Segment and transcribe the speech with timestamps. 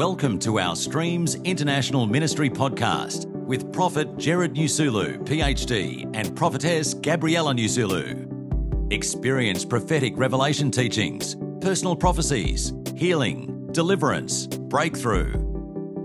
[0.00, 7.52] Welcome to our Streams International Ministry podcast with Prophet Gerald Nyasulu, PhD, and Prophetess Gabriella
[7.52, 8.90] Nyasulu.
[8.90, 15.34] Experience prophetic revelation teachings, personal prophecies, healing, deliverance, breakthrough.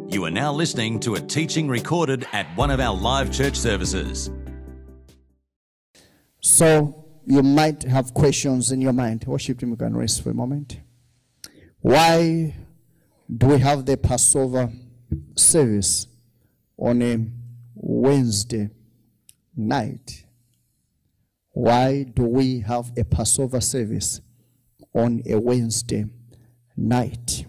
[0.10, 4.30] You are now listening to a teaching recorded at one of our live church services.
[6.42, 9.24] So you might have questions in your mind.
[9.24, 10.82] Worship team, you can rest for a moment.
[11.80, 12.56] Why
[13.34, 14.72] do we have the Passover
[15.36, 16.08] service
[16.78, 17.26] on a
[17.74, 18.70] Wednesday
[19.56, 20.26] night?
[21.52, 24.22] Why do we have a Passover service
[24.94, 26.06] on a Wednesday
[26.76, 27.46] night?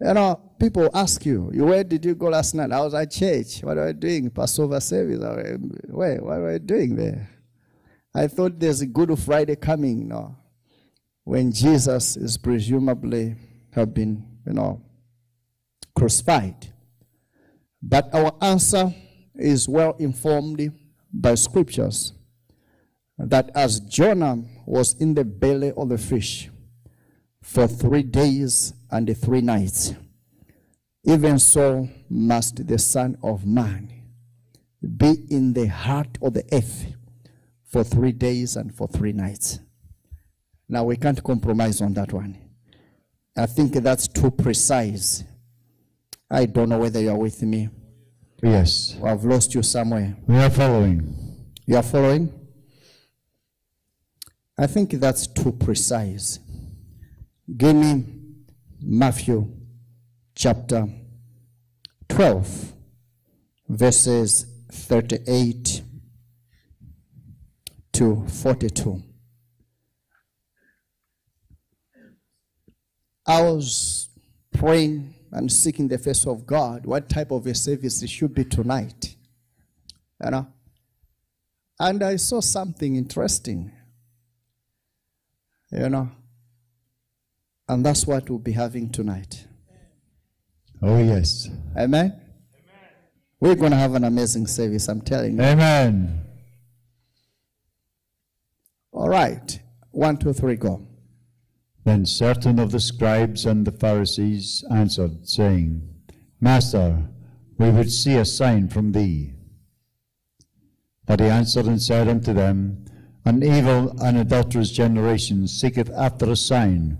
[0.00, 2.72] You know, people ask you, where did you go last night?
[2.72, 3.60] I was at church.
[3.62, 4.30] What are you doing?
[4.30, 5.18] Passover service.
[5.88, 6.22] Where?
[6.22, 7.28] What are you doing there?
[8.14, 10.36] I thought there's a Good Friday coming, now
[11.24, 13.36] when Jesus is presumably
[13.72, 14.82] have been, you know,
[15.94, 16.72] crucified.
[17.80, 18.92] But our answer
[19.36, 20.72] is well informed
[21.12, 22.12] by scriptures
[23.16, 26.50] that as Jonah was in the belly of the fish
[27.40, 29.94] for three days and three nights,
[31.04, 33.92] even so must the Son of Man
[34.96, 36.86] be in the heart of the earth
[37.64, 39.60] for three days and for three nights.
[40.68, 42.49] Now, we can't compromise on that one.
[43.40, 45.24] I think that's too precise.
[46.30, 47.70] I don't know whether you're with me.
[48.42, 48.98] Yes.
[49.02, 50.14] I've lost you somewhere.
[50.26, 51.46] We are following.
[51.64, 52.34] You are following?
[54.58, 56.38] I think that's too precise.
[57.56, 58.04] Give me
[58.78, 59.50] Matthew
[60.34, 60.86] chapter
[62.10, 62.74] 12,
[63.70, 65.82] verses 38
[67.94, 69.02] to 42.
[73.30, 74.08] I was
[74.52, 78.44] praying and seeking the face of God, what type of a service it should be
[78.44, 79.14] tonight.
[80.24, 80.48] You know?
[81.78, 83.70] And I saw something interesting.
[85.70, 86.10] You know?
[87.68, 89.46] And that's what we'll be having tonight.
[90.82, 91.48] Oh, yes.
[91.76, 92.06] Amen?
[92.06, 92.20] Amen.
[93.38, 95.42] We're going to have an amazing service, I'm telling you.
[95.42, 96.24] Amen.
[98.90, 99.60] All right.
[99.92, 100.84] One, two, three, go.
[101.90, 105.92] Then certain of the scribes and the Pharisees answered, saying,
[106.40, 107.08] Master,
[107.58, 109.32] we would see a sign from thee.
[111.04, 112.84] But he answered and said unto them,
[113.24, 116.96] An evil and adulterous generation seeketh after a sign,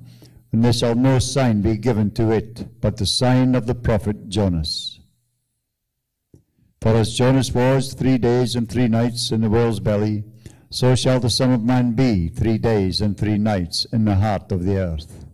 [0.51, 4.29] and there shall no sign be given to it, but the sign of the prophet
[4.29, 4.99] Jonas.
[6.81, 10.25] For as Jonas was three days and three nights in the whale's belly,
[10.71, 14.53] so shall the Son of Man be three days and three nights in the heart
[14.53, 15.27] of the earth.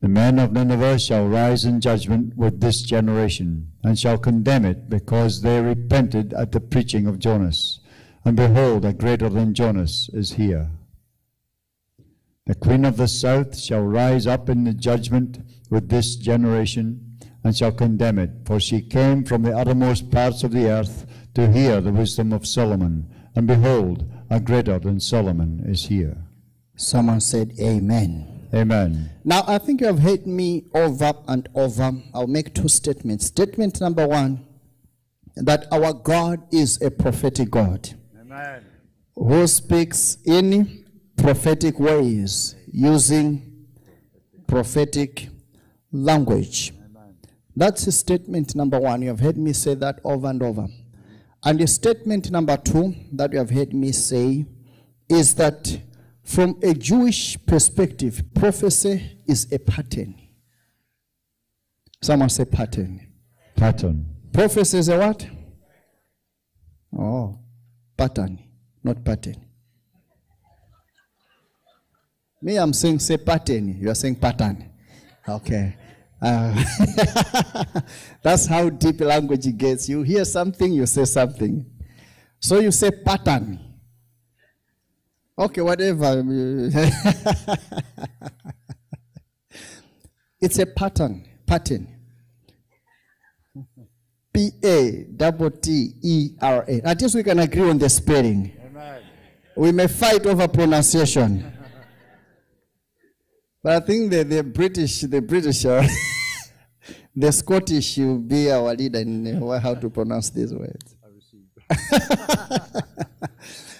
[0.00, 4.88] The men of Nineveh shall rise in judgment with this generation, and shall condemn it,
[4.88, 7.80] because they repented at the preaching of Jonas.
[8.24, 10.70] And behold, a greater than Jonas is here.
[12.46, 15.38] The queen of the south shall rise up in the judgment
[15.68, 20.52] with this generation, and shall condemn it, for she came from the uttermost parts of
[20.52, 21.04] the earth
[21.34, 26.16] to hear the wisdom of Solomon and behold, a greater than Solomon is here.
[26.76, 28.48] Someone said, Amen.
[28.52, 29.10] Amen.
[29.24, 31.92] Now, I think you have heard me over and over.
[32.12, 33.26] I'll make two statements.
[33.26, 34.44] Statement number one
[35.36, 37.90] that our God is a prophetic God.
[38.20, 38.64] Amen.
[39.14, 40.84] Who speaks in
[41.16, 43.66] prophetic ways using
[44.46, 45.28] prophetic
[45.92, 46.72] language.
[46.72, 47.16] Amen.
[47.54, 49.02] That's statement number one.
[49.02, 50.66] You have heard me say that over and over.
[51.44, 54.46] And the statement number two that you have heard me say
[55.08, 55.80] is that
[56.22, 60.14] from a Jewish perspective, prophecy is a pattern.
[62.02, 63.06] Someone say pattern.
[63.56, 64.06] Pattern.
[64.32, 65.26] Prophecy is a what?
[66.96, 67.38] Oh,
[67.96, 68.38] pattern,
[68.82, 69.36] not pattern.
[72.42, 73.78] Me, I'm saying say pattern.
[73.80, 74.70] You are saying pattern.
[75.28, 75.76] Okay.
[76.22, 76.62] Uh,
[78.22, 79.88] that's how deep language gets.
[79.88, 81.64] You hear something, you say something.
[82.40, 83.58] So you say pattern.
[85.38, 86.22] Okay, whatever.
[90.40, 91.26] it's a pattern.
[91.46, 91.88] Pattern.
[94.32, 96.82] P A double T E R A.
[96.82, 98.52] At least we can agree on the spelling.
[98.66, 99.02] Amen.
[99.56, 101.59] We may fight over pronunciation.
[103.62, 105.84] But I think the, the British, the British are,
[107.16, 110.96] the Scottish will be our leader in how to pronounce these words.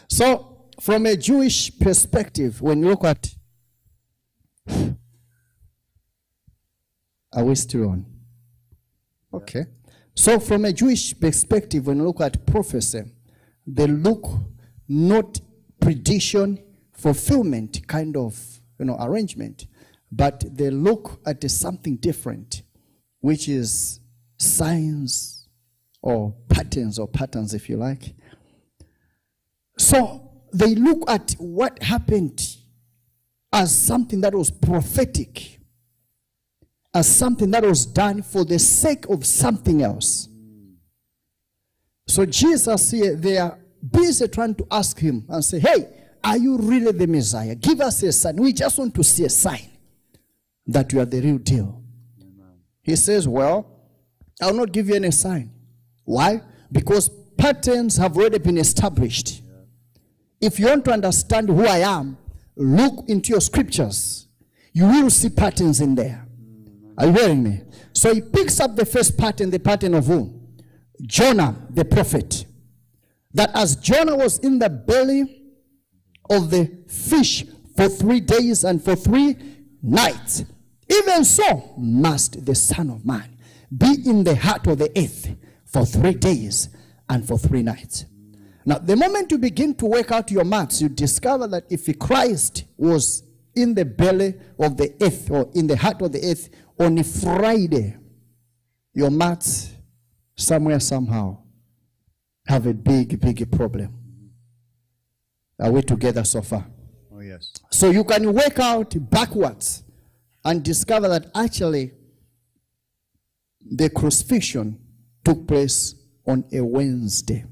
[0.09, 3.35] so, from a Jewish perspective, when you look at
[7.33, 8.07] Are we still on?
[9.33, 9.67] Okay.
[10.15, 13.05] So, from a Jewish perspective, when you look at prophecy,
[13.67, 14.27] they look
[14.89, 15.41] not
[15.81, 16.59] prediction,
[16.93, 18.37] fulfillment kind of
[18.79, 19.67] you know arrangement,
[20.13, 22.63] but they look at something different,
[23.21, 24.01] which is
[24.39, 25.49] signs
[26.03, 28.15] or patterns or patterns, if you like.
[29.79, 32.41] So they look at what happened
[33.53, 35.61] as something that was prophetic
[36.93, 40.29] as something that was done for the sake of something else.
[42.07, 43.59] So Jesus here, they are
[43.89, 45.89] busy trying to ask him and say, Hey,
[46.23, 47.55] are you really the Messiah?
[47.55, 48.37] Give us a sign.
[48.37, 49.71] We just want to see a sign
[50.73, 51.83] that you are the real deal.
[52.83, 53.67] He says, Well,
[54.41, 55.53] I'll not give you any sign.
[56.05, 56.41] Why?
[56.73, 59.43] Because patterns have already been established.
[60.41, 62.17] If you want to understand who I am,
[62.57, 64.29] look into your scriptures.
[64.73, 66.27] You will see patterns in there.
[66.97, 67.63] Are you hearing me?
[67.93, 70.41] So he picks up the first pattern, the pattern of who?
[71.03, 72.47] Jonah, the prophet.
[73.35, 75.43] That as Jonah was in the belly
[76.29, 77.45] of the fish
[77.77, 79.37] for three days and for three
[79.83, 80.45] nights,
[80.91, 83.37] even so must the Son of Man
[83.77, 85.35] be in the heart of the earth
[85.65, 86.69] for three days
[87.09, 88.07] and for three nights.
[88.67, 92.65] Now, the moment you begin to work out your maths, you discover that if Christ
[92.77, 93.23] was
[93.55, 97.05] in the belly of the earth or in the heart of the earth on a
[97.05, 97.97] Friday,
[98.93, 99.73] your maths
[100.37, 101.39] somewhere, somehow,
[102.47, 103.97] have a big, big problem.
[105.61, 106.67] Are we together so far?
[107.13, 107.53] Oh, yes.
[107.71, 109.85] So you can work out backwards
[110.45, 111.93] and discover that actually
[113.71, 114.79] the crucifixion
[115.25, 115.95] took place
[116.27, 117.45] on a Wednesday.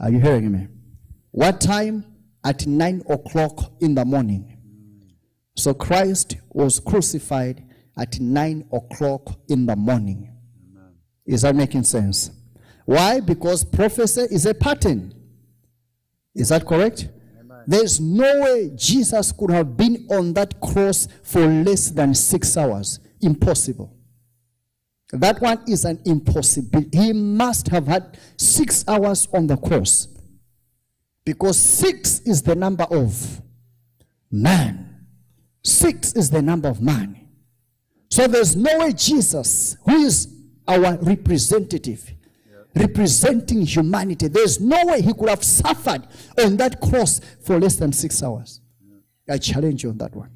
[0.00, 0.68] Are you hearing me?
[1.30, 2.04] What time?
[2.44, 4.56] At nine o'clock in the morning.
[5.56, 7.64] So Christ was crucified
[7.98, 10.32] at nine o'clock in the morning.
[11.26, 12.30] Is that making sense?
[12.84, 13.18] Why?
[13.18, 15.12] Because prophecy is a pattern.
[16.34, 17.08] Is that correct?
[17.66, 23.00] There's no way Jesus could have been on that cross for less than six hours.
[23.20, 23.92] Impossible.
[25.12, 26.98] That one is an impossibility.
[26.98, 30.08] He must have had six hours on the cross.
[31.24, 33.42] Because six is the number of
[34.30, 35.06] man.
[35.64, 37.20] Six is the number of man.
[38.10, 40.28] So there's no way Jesus, who is
[40.68, 42.12] our representative,
[42.76, 46.06] representing humanity, there's no way he could have suffered
[46.38, 48.60] on that cross for less than six hours.
[49.28, 50.30] I challenge you on that one.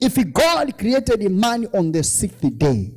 [0.00, 2.92] If God created a man on the sixth day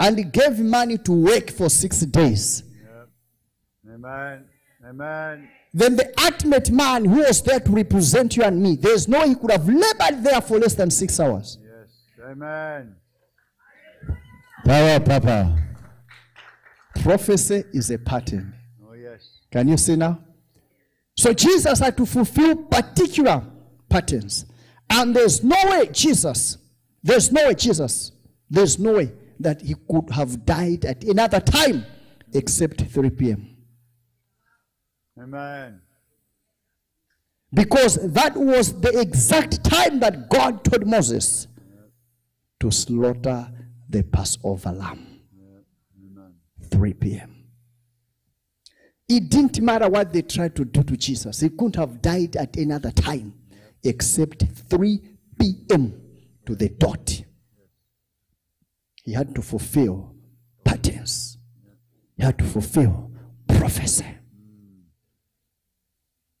[0.00, 2.62] and he gave money to work for six days,
[3.88, 4.44] Amen.
[4.86, 5.48] Amen.
[5.72, 9.28] then the ultimate man who was there to represent you and me, there's no way
[9.28, 11.58] he could have labored there for less than six hours.
[11.62, 12.26] Yes.
[12.30, 12.96] Amen.
[14.64, 15.58] Power, Papa.
[17.02, 18.54] Prophecy is a pattern.
[18.86, 19.40] Oh, yes.
[19.50, 20.20] Can you see now?
[21.16, 23.42] So Jesus had to fulfill particular
[23.88, 24.46] patterns.
[24.90, 26.58] And there's no way Jesus,
[27.02, 28.12] there's no way Jesus,
[28.50, 31.84] there's no way that he could have died at another time
[32.32, 33.56] except 3 p.m.
[35.18, 35.80] Amen.
[37.52, 41.46] Because that was the exact time that God told Moses
[42.58, 43.48] to slaughter
[43.88, 45.13] the Passover lamb.
[46.74, 47.44] 3 p.m.
[49.08, 51.40] It didn't matter what they tried to do to Jesus.
[51.40, 53.34] He couldn't have died at any other time
[53.84, 55.00] except 3
[55.38, 56.00] p.m.
[56.46, 57.22] to the dot.
[59.04, 60.16] He had to fulfill
[60.64, 61.38] patterns.
[62.16, 63.12] He had to fulfill
[63.46, 64.06] prophecy.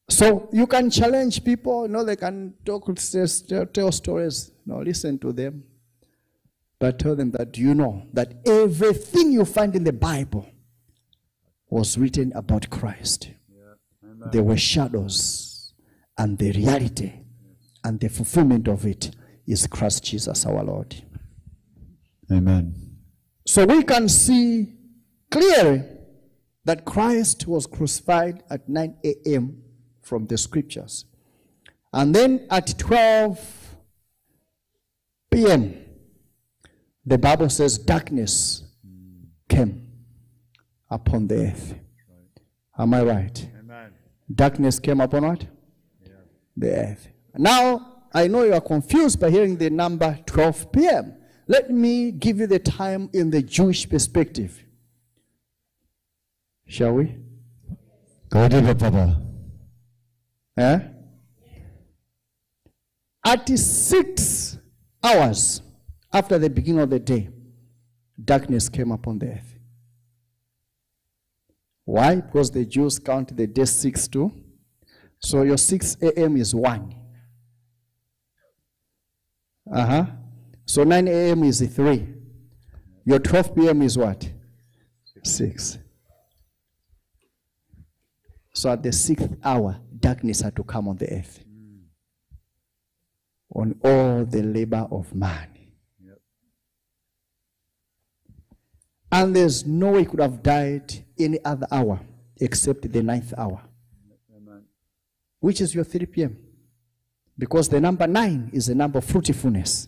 [0.08, 2.90] So you can challenge people, you know, they can talk,
[3.72, 4.50] tell, stories.
[4.66, 5.62] No, listen to them.
[6.78, 10.46] But tell them that you know that everything you find in the Bible
[11.70, 13.30] was written about Christ.
[14.32, 15.74] There were shadows,
[16.16, 17.12] and the reality
[17.82, 19.14] and the fulfillment of it
[19.46, 21.02] is Christ Jesus our Lord.
[22.32, 22.74] Amen.
[23.46, 24.72] So we can see
[25.30, 25.84] clearly
[26.64, 29.62] that Christ was crucified at 9 a.m.
[30.00, 31.04] from the scriptures.
[31.92, 33.76] And then at 12
[35.30, 35.83] p.m.,
[37.06, 38.62] the Bible says darkness
[39.48, 39.92] came
[40.90, 41.74] upon the earth.
[42.78, 43.50] Am I right?
[43.60, 43.92] Amen.
[44.32, 45.46] Darkness came upon what?
[46.56, 47.08] The earth.
[47.36, 51.16] Now, I know you are confused by hearing the number 12 p.m.
[51.46, 54.64] Let me give you the time in the Jewish perspective.
[56.66, 57.16] Shall we?
[58.30, 59.20] Go deeper, Papa.
[60.56, 60.78] Eh?
[63.26, 64.58] At six
[65.02, 65.60] hours
[66.14, 67.28] after the beginning of the day,
[68.24, 69.58] darkness came upon the earth.
[71.84, 72.14] Why?
[72.16, 74.32] Because the Jews count the day 6 too.
[75.18, 76.36] So your 6 a.m.
[76.36, 76.94] is 1.
[79.72, 80.06] Uh huh.
[80.64, 81.42] So 9 a.m.
[81.44, 82.06] is 3.
[83.04, 83.82] Your 12 p.m.
[83.82, 84.30] is what?
[85.22, 85.78] 6.
[88.52, 91.44] So at the sixth hour, darkness had to come on the earth.
[93.54, 95.53] On all the labor of man.
[99.14, 102.00] And there's no way he could have died any other hour
[102.40, 103.62] except the ninth hour,
[105.38, 106.36] which is your 3 p.m.
[107.38, 109.86] Because the number nine is the number of fruitfulness.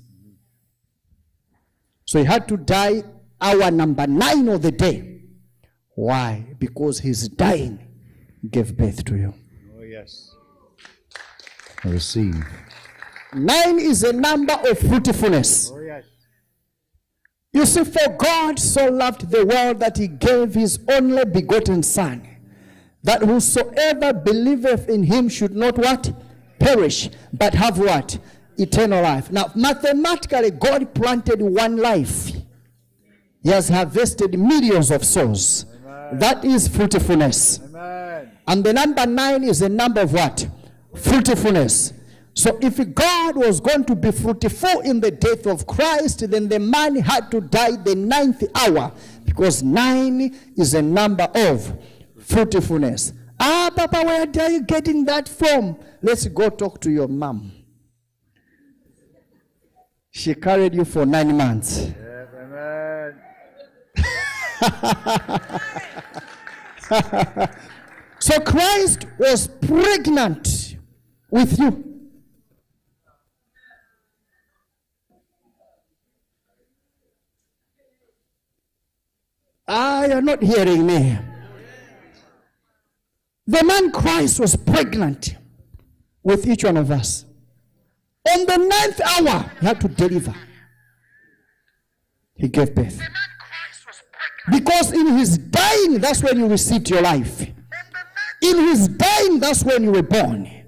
[2.05, 3.03] So he had to die
[3.41, 5.23] hour number nine of the day.
[5.97, 6.55] Why?
[6.61, 7.81] Because his dying
[8.49, 9.35] gave birth to you.
[9.77, 10.37] Oh, yes.
[11.83, 12.47] Receive.
[13.35, 15.73] Nine is a number of fruitfulness.
[17.57, 22.29] You see, for God so loved the world that he gave his only begotten Son,
[23.03, 26.13] that whosoever believeth in him should not what?
[26.59, 28.19] Perish, but have what?
[28.59, 29.33] Eternal life.
[29.33, 32.33] Now, mathematically, God planted one life.
[33.43, 35.65] He has harvested millions of souls.
[36.13, 37.61] That is fruitfulness.
[37.65, 38.33] Amen.
[38.47, 40.47] And the number nine is the number of what?
[40.95, 41.95] Fruitfulness.
[42.37, 46.61] So if God was going to be fruitful in the death of Christ, then the
[46.61, 48.93] man had to die the ninth hour
[49.25, 51.79] because nine is a number of
[52.21, 53.15] fruitfulness.
[53.41, 55.79] Ah, Papa, where are you getting that from?
[56.03, 57.53] Let's go talk to your mom.
[60.11, 61.79] She carried you for nine months.
[61.79, 62.29] Yes,
[66.91, 67.59] amen.
[68.19, 70.77] So Christ was pregnant
[71.31, 71.96] with you.
[79.69, 81.19] Ah, you're not hearing me.
[83.47, 85.37] The man Christ was pregnant
[86.23, 87.25] with each one of us.
[88.29, 90.35] On the ninth hour, he had to deliver.
[92.35, 93.01] He gave birth.
[94.51, 97.41] Because in his dying, that's when you received your life.
[98.43, 100.66] In his dying, that's when you were born.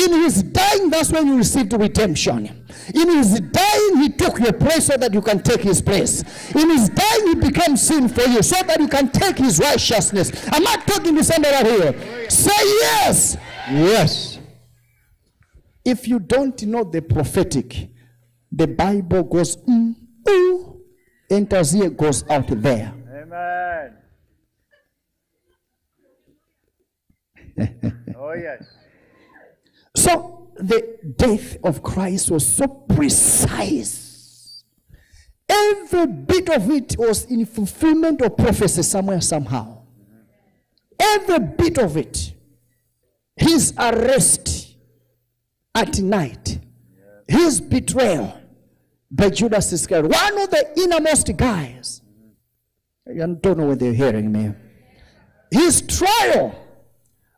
[0.00, 2.64] In his dying, that's when you received redemption.
[2.94, 6.22] In his dying, he took your place so that you can take his place.
[6.54, 10.32] In his dying, he became sin for you so that you can take his righteousness.
[10.50, 12.30] I'm not talking to somebody out here.
[12.30, 13.36] Say yes.
[13.68, 14.38] Yes.
[15.84, 17.90] If you don't know the prophetic,
[18.50, 19.94] the Bible goes, mm,
[20.28, 20.80] ooh,
[21.30, 22.94] enters here, goes out there.
[23.12, 23.96] Amen.
[28.16, 28.64] oh, yes.
[29.96, 34.64] So the death of Christ was so precise.
[35.48, 39.82] Every bit of it was in fulfillment of prophecy somewhere, somehow.
[40.98, 42.34] Every bit of it.
[43.36, 44.76] His arrest
[45.74, 46.60] at night,
[47.26, 48.38] his betrayal
[49.10, 52.02] by Judas Iscariot, one of the innermost guys.
[53.08, 54.52] I don't know whether you're hearing me.
[55.50, 56.54] His trial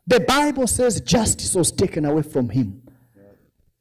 [0.07, 2.83] the Bible says justice was taken away from him.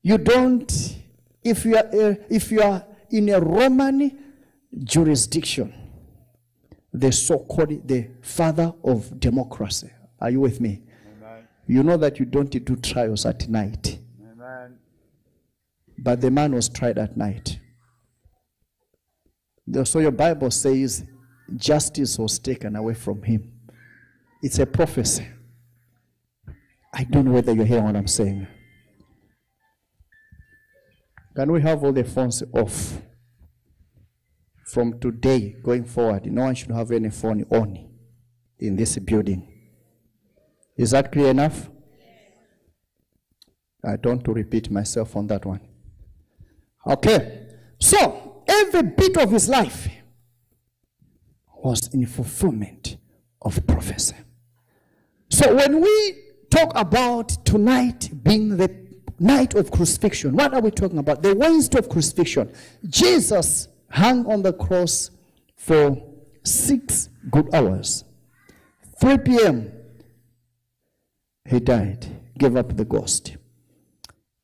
[0.03, 0.97] You don't,
[1.43, 4.17] if you are, uh, if you are in a Roman
[4.83, 5.73] jurisdiction,
[6.93, 9.89] the so-called the father of democracy.
[10.19, 10.81] Are you with me?
[11.17, 11.47] Amen.
[11.67, 13.99] You know that you don't do trials at night.
[14.31, 14.77] Amen.
[15.97, 17.59] But the man was tried at night.
[19.83, 21.05] So your Bible says
[21.55, 23.51] justice was taken away from him.
[24.41, 25.27] It's a prophecy.
[26.93, 28.47] I don't know whether you're hearing what I'm saying.
[31.35, 33.01] Can we have all the phones off?
[34.65, 37.89] From today going forward, no one should have any phone on
[38.59, 39.47] in this building.
[40.77, 41.69] Is that clear enough?
[43.83, 45.61] I don't want to repeat myself on that one.
[46.85, 47.47] Okay.
[47.79, 49.89] So, every bit of his life
[51.63, 52.97] was in fulfillment
[53.41, 54.15] of prophecy.
[55.29, 58.69] So, when we talk about tonight being the
[59.19, 61.23] night of crucifixion, what are we talking about?
[61.23, 62.51] The Wednesday of crucifixion.
[62.87, 65.11] Jesus hung on the cross
[65.55, 65.97] for
[66.43, 68.03] six good hours.
[68.99, 69.71] 3 p.m.,
[71.45, 72.05] he died,
[72.37, 73.37] gave up the ghost.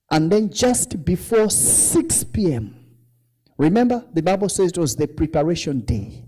[0.09, 2.75] And then just before 6 p.m.,
[3.57, 6.25] remember the Bible says it was the preparation day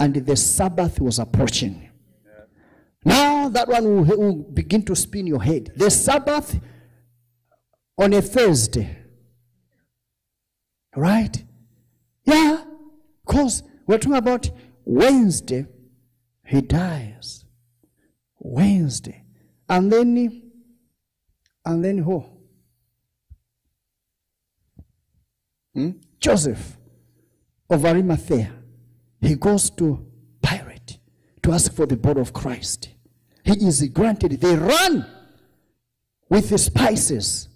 [0.00, 1.85] and the Sabbath was approaching.
[3.06, 5.72] Now that one will, will begin to spin your head.
[5.76, 6.58] The Sabbath
[7.96, 8.98] on a Thursday,
[10.96, 11.44] right,
[12.24, 12.64] Yeah,
[13.24, 14.50] because we're talking about
[14.84, 15.66] Wednesday,
[16.44, 17.44] he dies.
[18.40, 19.22] Wednesday.
[19.68, 20.42] And then,
[21.64, 22.24] and then who?
[25.74, 25.90] Hmm?
[26.18, 26.76] Joseph
[27.70, 28.52] of Arimathea.
[29.20, 30.04] He goes to
[30.42, 30.98] Pilate
[31.44, 32.95] to ask for the body of Christ.
[33.46, 34.32] He is granted.
[34.32, 35.06] They run
[36.28, 37.48] with the spices.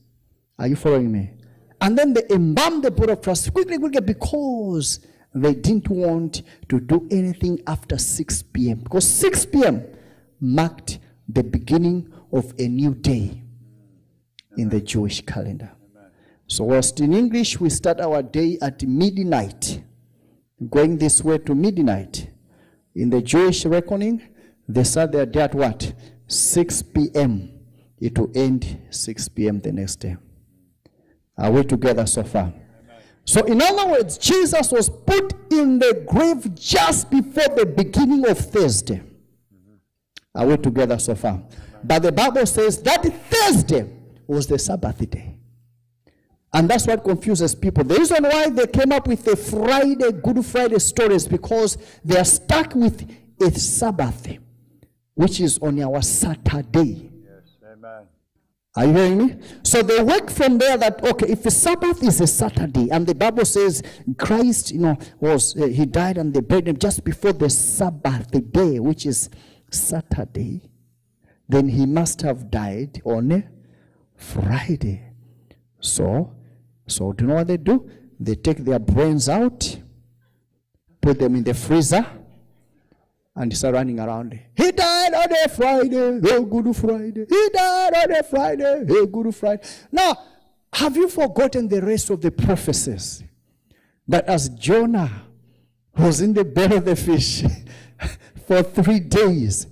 [0.56, 1.32] Are you following me?
[1.80, 5.00] And then they embalm the body of Christ quickly, quickly, because
[5.34, 8.78] they didn't want to do anything after 6 p.m.
[8.78, 9.84] Because 6 p.m.
[10.38, 13.42] marked the beginning of a new day
[14.56, 15.72] in the Jewish calendar.
[16.46, 19.82] So, whilst in English we start our day at midnight,
[20.68, 22.30] going this way to midnight,
[22.94, 24.22] in the Jewish reckoning,
[24.74, 25.92] they start their day at what?
[26.26, 27.50] 6 p.m.
[27.98, 29.60] It will end 6 p.m.
[29.60, 30.16] the next day.
[31.36, 32.52] Are we together so far?
[33.24, 38.38] So, in other words, Jesus was put in the grave just before the beginning of
[38.38, 39.02] Thursday.
[40.34, 41.42] Are we together so far?
[41.82, 43.88] But the Bible says that Thursday
[44.26, 45.36] was the Sabbath day.
[46.52, 47.84] And that's what confuses people.
[47.84, 52.24] The reason why they came up with the Friday, Good Friday stories because they are
[52.24, 53.08] stuck with
[53.40, 54.28] a Sabbath,
[55.20, 57.10] which is on our Saturday.
[57.22, 58.06] Yes, amen.
[58.74, 59.36] Are you hearing me?
[59.62, 63.14] So they work from there that okay, if the Sabbath is a Saturday, and the
[63.14, 63.82] Bible says
[64.16, 68.30] Christ, you know, was uh, he died and they buried him just before the Sabbath,
[68.30, 69.28] the day which is
[69.70, 70.70] Saturday,
[71.46, 73.44] then he must have died on a
[74.16, 75.02] Friday.
[75.80, 76.32] So,
[76.86, 77.90] so do you know what they do?
[78.18, 79.80] They take their brains out,
[81.02, 82.06] put them in the freezer,
[83.40, 84.38] and start running around.
[84.54, 87.24] He died on a Friday, hey, Good Friday.
[87.26, 89.62] He died on a Friday, hey, Good Friday.
[89.90, 90.14] Now,
[90.74, 93.24] have you forgotten the rest of the prophecies?
[94.06, 95.22] That as Jonah
[95.96, 97.42] was in the belly of the fish
[98.46, 99.66] for three days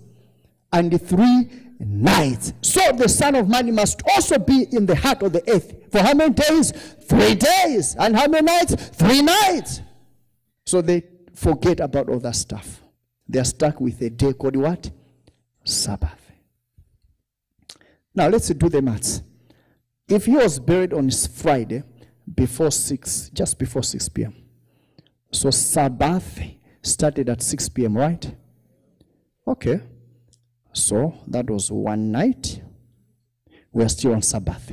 [0.73, 5.35] and three nights, so the Son of Man must also be in the heart of
[5.35, 5.75] the earth.
[5.93, 6.73] For how many days?
[7.03, 7.97] Three days.
[7.99, 8.75] And how many nights?
[8.75, 9.83] Three nights.
[10.65, 11.03] So they
[11.35, 12.83] forget about all that stuff.
[13.29, 14.91] They are stuck with a day called what?
[15.65, 16.33] Sabbath.
[18.15, 19.23] Now let's do the maths.
[20.09, 21.83] If he was buried on Friday
[22.35, 24.35] before 6, just before 6 p.m.,
[25.31, 26.41] so Sabbath
[26.83, 28.35] started at 6 p.m., right?
[29.47, 29.81] Okay.
[30.73, 32.63] So that was one night.
[33.73, 34.73] We are still on Sabbath.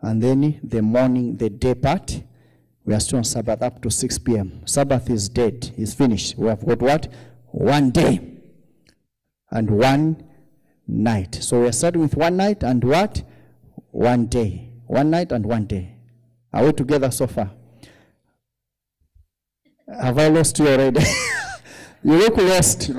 [0.00, 2.22] And then the morning, the day part,
[2.84, 4.62] we are still on Sabbath up to 6 p.m.
[4.66, 6.36] Sabbath is dead, it's finished.
[6.36, 7.12] We have got what?
[7.52, 8.20] One day
[9.50, 10.24] and one
[10.88, 11.34] night.
[11.34, 13.22] So we are starting with one night and what?
[13.90, 14.70] One day.
[14.86, 15.96] One night and one day.
[16.52, 17.50] Are we together so far?
[19.86, 21.04] Have I lost you already?
[22.02, 22.90] you look lost.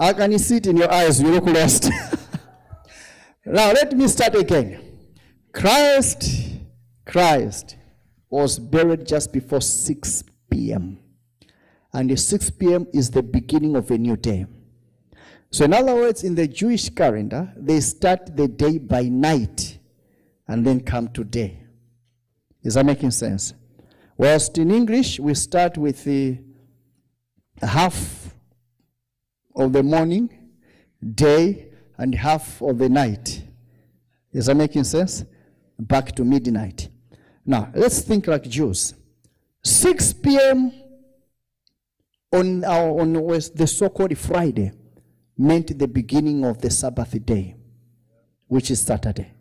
[0.00, 1.22] I can you see it in your eyes.
[1.22, 1.90] You look lost.
[3.46, 4.80] now let me start again.
[5.52, 6.24] Christ,
[7.06, 7.76] Christ
[8.28, 10.98] was buried just before 6 p.m.
[11.92, 12.86] And the 6 p.m.
[12.92, 14.46] is the beginning of a new day.
[15.50, 19.78] So, in other words, in the Jewish calendar, they start the day by night
[20.46, 21.62] and then come to day.
[22.62, 23.54] Is that making sense?
[24.16, 26.38] Whilst in English, we start with the
[27.62, 28.34] half
[29.54, 30.30] of the morning,
[31.14, 33.42] day, and half of the night.
[34.32, 35.24] Is that making sense?
[35.78, 36.88] Back to midnight.
[37.46, 38.94] Now, let's think like Jews.
[39.68, 40.72] 6 p.m.
[42.32, 44.72] on, our, on the so called Friday
[45.36, 47.54] meant the beginning of the Sabbath day,
[48.46, 49.32] which is Saturday.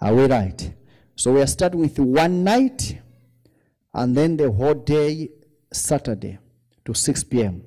[0.00, 0.72] Are we right?
[1.16, 2.98] So we are starting with one night
[3.92, 5.30] and then the whole day,
[5.72, 6.38] Saturday
[6.84, 7.62] to 6 p.m.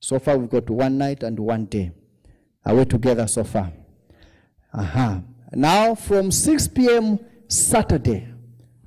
[0.00, 1.92] So far, we've got one night and one day.
[2.66, 3.72] Are we together so far?
[4.72, 5.20] Uh-huh.
[5.52, 7.20] Now, from 6 p.m.
[7.46, 8.28] Saturday,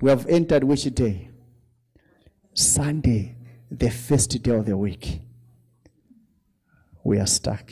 [0.00, 1.27] we have entered which day?
[2.58, 3.36] Sunday,
[3.70, 5.20] the first day of the week.
[7.04, 7.70] We are stuck.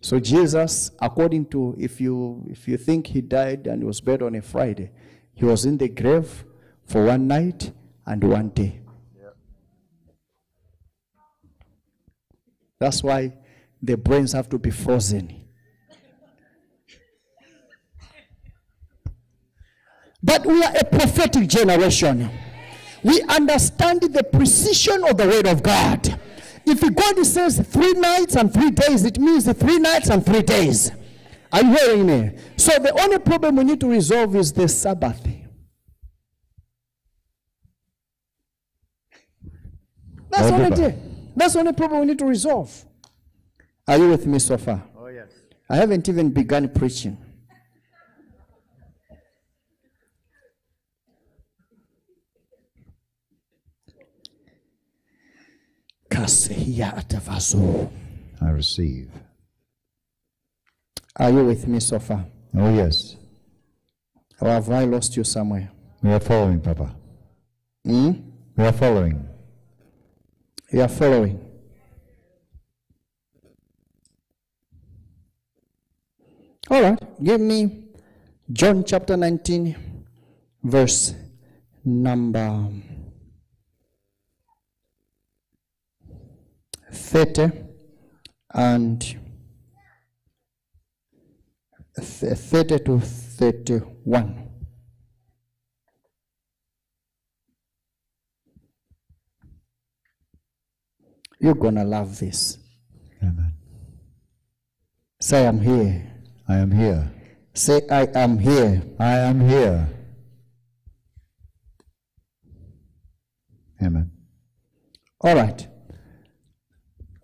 [0.00, 4.34] So Jesus, according to if you if you think he died and was buried on
[4.36, 4.90] a Friday,
[5.34, 6.44] he was in the grave
[6.86, 7.72] for one night
[8.06, 8.80] and one day.
[12.78, 13.34] That's why
[13.82, 15.37] the brains have to be frozen.
[20.22, 22.30] But we are a prophetic generation.
[23.02, 26.20] We understand the precision of the word of God.
[26.66, 30.90] If God says three nights and three days, it means three nights and three days.
[31.52, 32.38] Are you hearing me?
[32.56, 35.26] So the only problem we need to resolve is the Sabbath.
[40.30, 40.94] That's the only
[41.36, 42.84] That's the only problem we need to resolve.
[43.86, 44.84] Are you with me so far?
[44.98, 45.30] Oh, yes.
[45.70, 47.16] I haven't even begun preaching.
[58.42, 59.10] I receive.
[61.16, 62.24] Are you with me so far?
[62.54, 63.16] Oh, yes.
[64.40, 65.70] Or have I lost you somewhere?
[66.02, 66.94] We are following, Papa.
[67.84, 68.12] Hmm?
[68.56, 69.26] We are following.
[70.70, 71.40] You are following.
[76.70, 77.84] All right, give me
[78.52, 80.04] John chapter 19,
[80.62, 81.14] verse
[81.82, 82.68] number
[86.92, 87.50] 30
[88.54, 89.00] and
[91.96, 94.48] th- 30 to 31.
[101.40, 102.58] You're gonna love this.
[103.22, 103.52] Amen.
[105.20, 106.12] Say, I'm here.
[106.48, 107.10] I am here.
[107.54, 108.82] Say, I am here.
[108.98, 109.88] I am here.
[113.82, 114.10] Amen.
[115.20, 115.66] All right.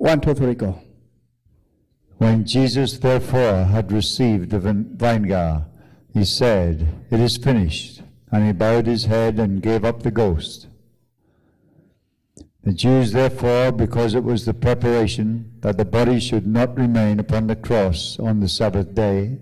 [0.04, 0.78] One, two, three, go.
[2.18, 5.64] When Jesus therefore had received the vin- vinegar,
[6.12, 8.02] he said, It is finished.
[8.30, 10.68] And he bowed his head and gave up the ghost.
[12.64, 17.46] The Jews therefore, because it was the preparation that the body should not remain upon
[17.46, 19.38] the cross on the Sabbath day,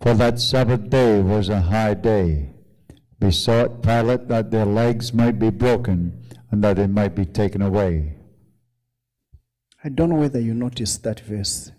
[0.00, 2.48] for that Sabbath day was a high day,
[3.20, 8.15] besought Pilate that their legs might be broken and that they might be taken away.
[9.86, 11.70] I don't know whether you noticed that verse.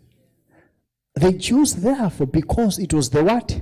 [1.16, 3.62] The Jews, therefore, because it was the what?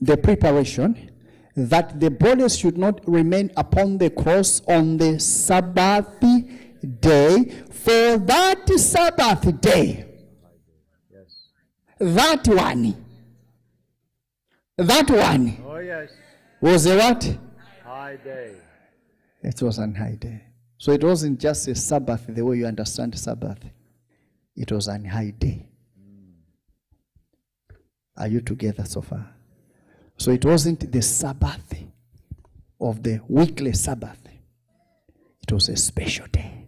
[0.00, 1.10] The preparation
[1.56, 6.06] that the bodies should not remain upon the cross on the Sabbath
[7.00, 10.06] day, for that Sabbath day,
[11.12, 11.48] yes.
[11.98, 12.94] that one,
[14.76, 16.10] that one Oh, yes,
[16.60, 17.38] was a what?
[17.82, 18.54] high day.
[19.42, 20.45] It was an high day.
[20.78, 23.58] So it wasn't just a Sabbath the way you understand Sabbath.
[24.54, 25.68] It was an high day.
[28.16, 29.34] Are you together so far?
[30.16, 31.74] So it wasn't the Sabbath
[32.80, 34.18] of the weekly Sabbath.
[35.42, 36.66] It was a special day.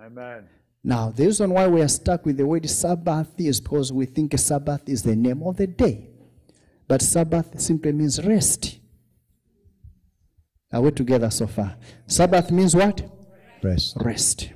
[0.00, 0.48] Amen.
[0.84, 4.38] Now, the reason why we are stuck with the word Sabbath is because we think
[4.38, 6.08] Sabbath is the name of the day.
[6.86, 8.78] But Sabbath simply means rest.
[10.72, 11.76] Are we together so far?
[12.06, 13.17] Sabbath means what?
[13.62, 13.96] Rest.
[14.00, 14.52] Rest.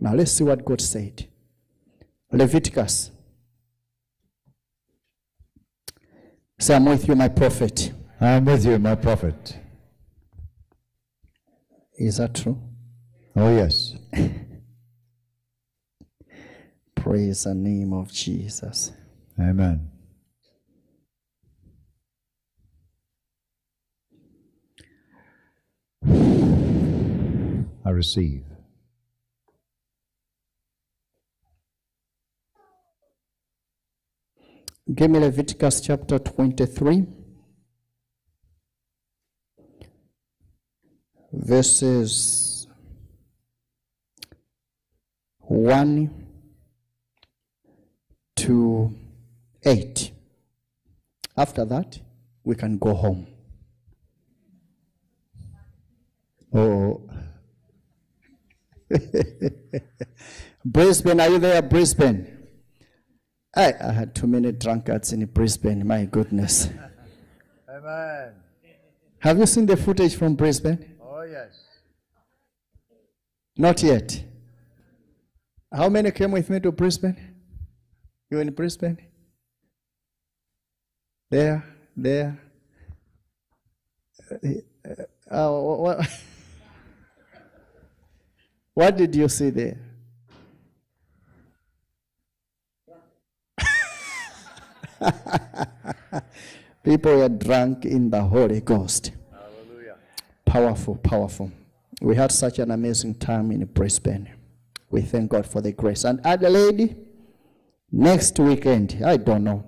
[0.00, 1.26] Now let's see what God said.
[2.32, 3.10] Leviticus.
[6.58, 7.92] Say, I'm with you, my prophet.
[8.20, 9.58] I am with you, my prophet.
[11.98, 12.58] Is that true?
[13.34, 13.94] Oh, yes.
[16.94, 18.92] Praise the name of Jesus.
[19.38, 19.90] Amen.
[27.86, 28.42] I receive.
[34.92, 37.06] Give me Leviticus chapter 23,
[41.32, 42.66] verses
[45.38, 46.26] 1
[48.34, 48.94] to
[49.64, 50.10] 8.
[51.36, 52.00] After that,
[52.42, 53.28] we can go home.
[56.52, 57.08] Oh,
[60.64, 62.48] Brisbane, are you there, Brisbane?
[63.54, 66.68] I, I had too many drunkards in Brisbane, my goodness.
[67.68, 68.34] Amen.
[69.20, 70.96] Have you seen the footage from Brisbane?
[71.02, 71.64] Oh, yes.
[73.56, 74.22] Not yet.
[75.72, 77.16] How many came with me to Brisbane?
[78.30, 78.98] You in Brisbane?
[81.30, 81.64] There,
[81.96, 82.38] there.
[84.30, 84.48] Uh,
[85.30, 86.08] uh, what,
[88.76, 89.78] what did you see there?
[96.84, 99.12] People were drunk in the Holy Ghost.
[99.32, 99.96] Hallelujah.
[100.44, 101.50] Powerful, powerful.
[102.02, 104.28] We had such an amazing time in Brisbane.
[104.90, 106.04] We thank God for the grace.
[106.04, 106.98] And Adelaide,
[107.90, 109.64] next weekend, I don't know.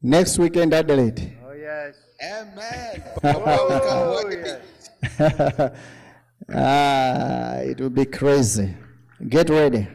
[0.00, 1.36] Next weekend, Adelaide.
[1.46, 1.96] Oh, yes.
[2.22, 3.02] Amen.
[3.22, 3.78] Well, we
[4.38, 4.58] can
[5.68, 5.70] wait.
[6.52, 8.74] Ah, it will be crazy.
[9.28, 9.86] Get ready.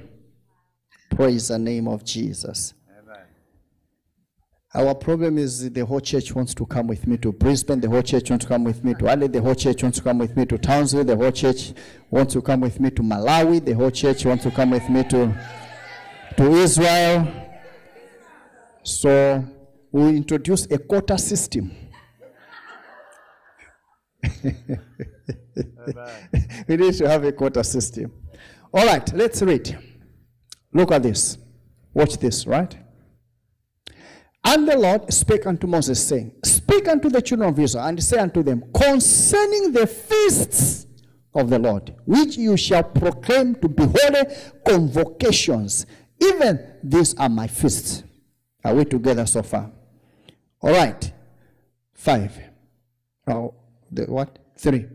[1.12, 2.74] Praise the name of Jesus.
[4.74, 8.04] Our problem is the whole church wants to come with me to Brisbane, the whole
[8.04, 10.38] church wants to come with me to Adelaide, the whole church wants to come with
[10.38, 11.74] me to Townsville, the whole church
[12.12, 15.04] wants to come with me to Malawi, the whole church wants to come with me
[15.06, 15.36] to,
[16.38, 17.28] to Israel.
[18.84, 19.44] So
[19.92, 21.72] we introduce a quota system.
[26.68, 28.12] We need to have a quota system.
[28.74, 29.78] All right, let's read.
[30.74, 31.38] Look at this.
[31.94, 32.78] Watch this, right?
[34.46, 38.20] And the Lord spake unto Moses, saying, Speak unto the children of Israel, and say
[38.20, 40.88] unto them, Concerning the feasts
[41.34, 45.86] of the Lord, which you shall proclaim to be holy convocations,
[46.22, 48.04] even these are my feasts.
[48.64, 49.72] Are we together so far?
[50.62, 51.12] All right.
[51.94, 52.38] Five.
[53.28, 53.54] Oh,
[53.92, 54.40] the what?
[54.58, 54.86] Three.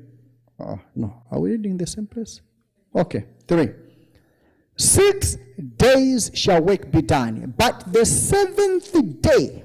[0.59, 1.23] Oh, no.
[1.31, 2.41] Are we reading the same place?
[2.95, 3.25] Okay.
[3.47, 3.71] Three.
[4.77, 5.37] Six
[5.77, 9.65] days shall work be done, but the seventh day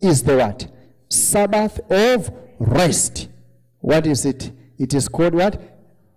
[0.00, 0.66] is the what?
[1.08, 3.28] Sabbath of rest.
[3.80, 4.50] What is it?
[4.78, 5.60] It is called what?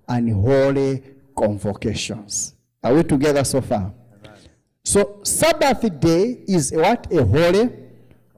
[0.08, 1.04] Unholy
[1.38, 2.56] convocations.
[2.84, 3.94] Are we together so far?
[4.84, 7.12] So Sabbath day is what?
[7.14, 7.70] A holy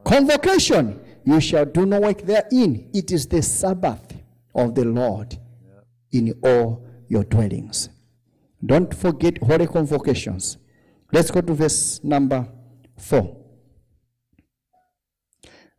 [0.03, 0.99] convocation.
[1.23, 2.89] You shall do no work therein.
[2.93, 4.13] It is the Sabbath
[4.55, 5.37] of the Lord
[6.11, 7.89] in all your dwellings.
[8.65, 10.57] Don't forget holy convocations.
[11.11, 12.47] Let's go to verse number
[12.97, 13.37] four.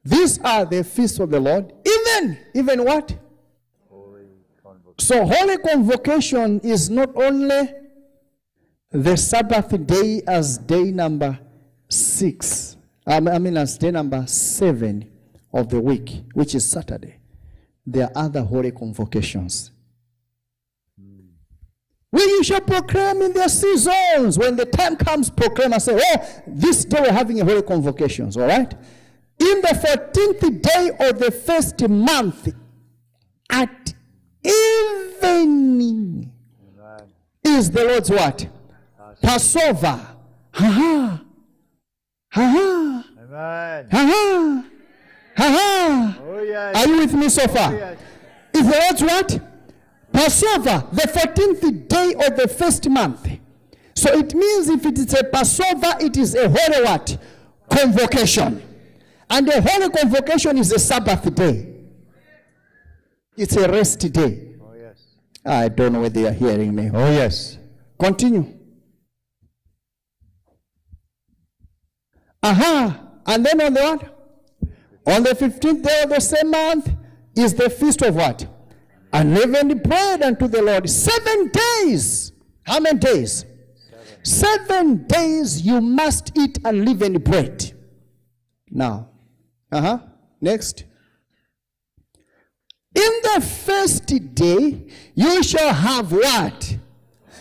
[0.04, 1.72] These are the feasts of the Lord.
[1.86, 3.16] Even, even what?
[4.98, 7.72] So holy convocation is not only
[8.90, 11.38] the Sabbath day as day number
[11.88, 12.76] six.
[13.06, 15.08] I mean- I mean as day number seven
[15.52, 17.16] of the week, which is Saturday.
[17.86, 19.70] There are other holy convocations.
[20.98, 21.26] Hmm.
[22.10, 26.42] When you shall proclaim in their seasons, when the time comes, proclaim and say, Oh,
[26.46, 28.72] this day we're having a holy convocations, all right?
[29.38, 32.48] In the 14th day of the first month,
[33.50, 33.94] at
[34.44, 36.32] evening,
[37.44, 38.48] is the Lord's what?
[39.20, 40.08] Passover.
[40.54, 41.24] Ha ha.
[42.30, 43.04] Ha ha.
[43.18, 43.88] Amen.
[43.90, 44.71] Ha ha.
[45.36, 46.18] Ha ha.
[46.24, 46.76] Oh, yes.
[46.76, 47.72] Are you with me so far?
[47.74, 47.98] yes.
[48.54, 49.48] Is the Lord's what?
[50.12, 53.26] Passover, the 14th day of the first month.
[53.94, 57.16] So it means if it is a Passover, it is a holy what?
[57.70, 58.62] Convocation.
[59.30, 61.68] And a holy convocation is a Sabbath day.
[63.38, 64.56] It's a rest day.
[64.62, 65.02] Oh, yes.
[65.46, 66.90] I don't know whether you are hearing me.
[66.92, 67.56] Oh, yes.
[67.98, 68.52] Continue.
[72.42, 73.00] Aha.
[73.26, 74.11] And then on the what?
[75.06, 76.90] On the 15th day of the same month
[77.36, 78.46] is the feast of what?
[79.12, 80.88] Unleavened bread unto the Lord.
[80.88, 82.32] Seven days.
[82.62, 83.44] How many days?
[84.22, 87.72] Seven days you must eat unleavened bread.
[88.70, 89.08] Now,
[89.70, 89.98] uh huh.
[90.40, 90.84] Next.
[92.94, 96.76] In the first day, you shall have what?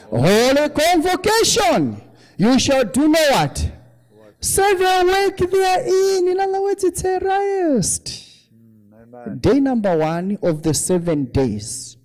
[0.10, 2.02] Holy convocation.
[2.38, 3.71] You shall do no what?
[4.41, 6.27] Seven work therein.
[6.27, 8.06] In other words, it's a rest.
[8.51, 9.39] Mm, amen.
[9.39, 11.97] Day number one of the seven days.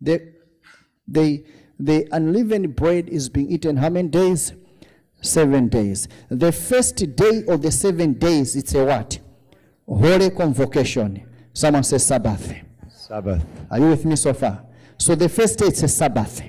[0.00, 0.34] The,
[1.08, 1.44] the,
[1.78, 4.52] the unleavened bread is being eaten how many days?
[5.22, 6.06] Seven days.
[6.28, 9.18] The first day of the seven days, it's a what?
[9.86, 11.26] Holy convocation.
[11.52, 12.54] Someone says Sabbath.
[12.88, 13.44] Sabbath.
[13.70, 14.64] Are you with me so far?
[14.98, 16.42] So the first day it's a Sabbath.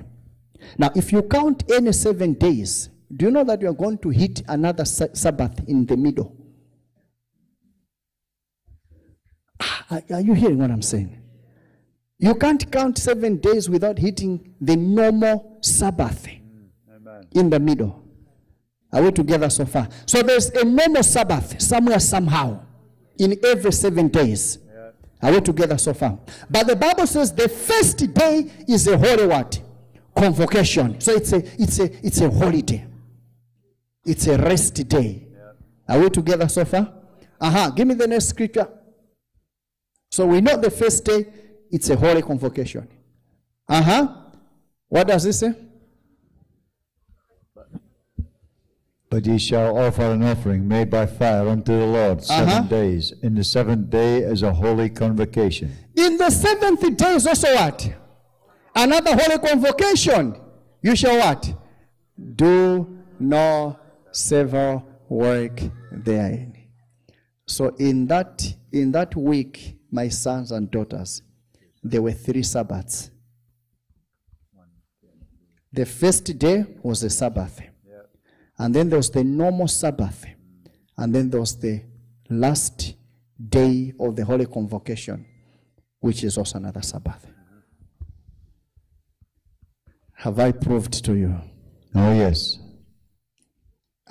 [0.78, 4.10] Now, if you count any seven days, do you know that you are going to
[4.10, 6.36] hit another Sabbath in the middle?
[9.60, 11.18] Ah, Are, you hearing what I'm saying?
[12.18, 17.28] You can't count seven days without hitting the normal Sabbath Amen.
[17.34, 18.04] in the middle.
[18.94, 19.88] Are we together so far?
[20.06, 22.64] So there's a normal Sabbath somewhere, somehow,
[23.18, 24.60] in every seven days.
[25.22, 26.18] Are we together so far?
[26.50, 29.62] But the Bible says the first day is a holy what?
[30.16, 31.00] Convocation.
[31.00, 32.88] So it's a it's a it's a holiday.
[34.06, 35.28] It's a rest day.
[35.88, 36.92] Are we together so far?
[37.40, 37.70] Uh-huh.
[37.72, 38.68] Give me the next scripture.
[40.12, 41.26] So we know the first day,
[41.70, 42.88] it's a holy convocation.
[43.68, 44.08] Uh-huh.
[44.90, 45.54] What does it say?
[49.10, 52.62] But ye shall offer an offering made by fire unto the Lord 7 Uh-huh.
[52.64, 53.14] days.
[53.22, 55.72] In the seventh day is a holy convocation.
[55.96, 57.90] In the seventh day is also what?
[58.74, 60.36] Another holy convocation.
[60.82, 61.54] You shall what?
[62.36, 62.88] Do
[63.20, 63.78] no
[64.12, 66.58] civil work therein.
[67.46, 71.22] So in that in that week, my sons and daughters,
[71.84, 73.12] there were three Sabbaths.
[75.74, 77.62] The first day was a Sabbath.
[78.58, 80.26] And then there was the normal Sabbath.
[80.98, 81.82] And then there was the
[82.30, 82.96] last
[83.50, 85.26] day of the Holy Convocation,
[86.00, 87.26] which is also another Sabbath.
[90.14, 91.36] Have I proved to you?
[91.96, 92.60] Oh, yes.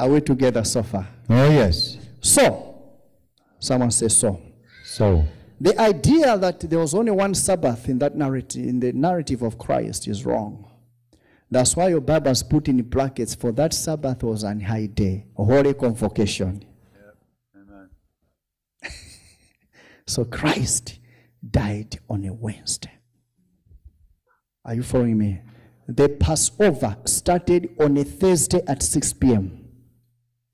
[0.00, 1.06] Are we together so far?
[1.28, 1.98] Oh, yes.
[2.22, 2.74] So,
[3.58, 4.40] someone says so.
[4.82, 5.26] So,
[5.60, 9.58] The idea that there was only one Sabbath in that narrative, in the narrative of
[9.58, 10.66] Christ, is wrong.
[11.50, 15.26] That's why your Bible has put in brackets for that Sabbath was an high day,
[15.36, 16.64] a holy convocation.
[17.54, 17.90] Amen.
[20.06, 20.98] so Christ
[21.50, 22.92] died on a Wednesday.
[24.64, 25.42] Are you following me?
[25.86, 29.59] The Passover started on a Thursday at 6 p.m.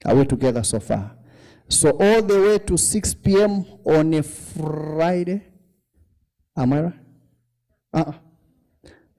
[0.06, 1.16] Are we together so far?
[1.68, 3.64] So all the way to 6 p.m.
[3.84, 5.42] on a Friday.
[6.56, 6.92] Am I right?
[7.92, 8.12] Uh-uh.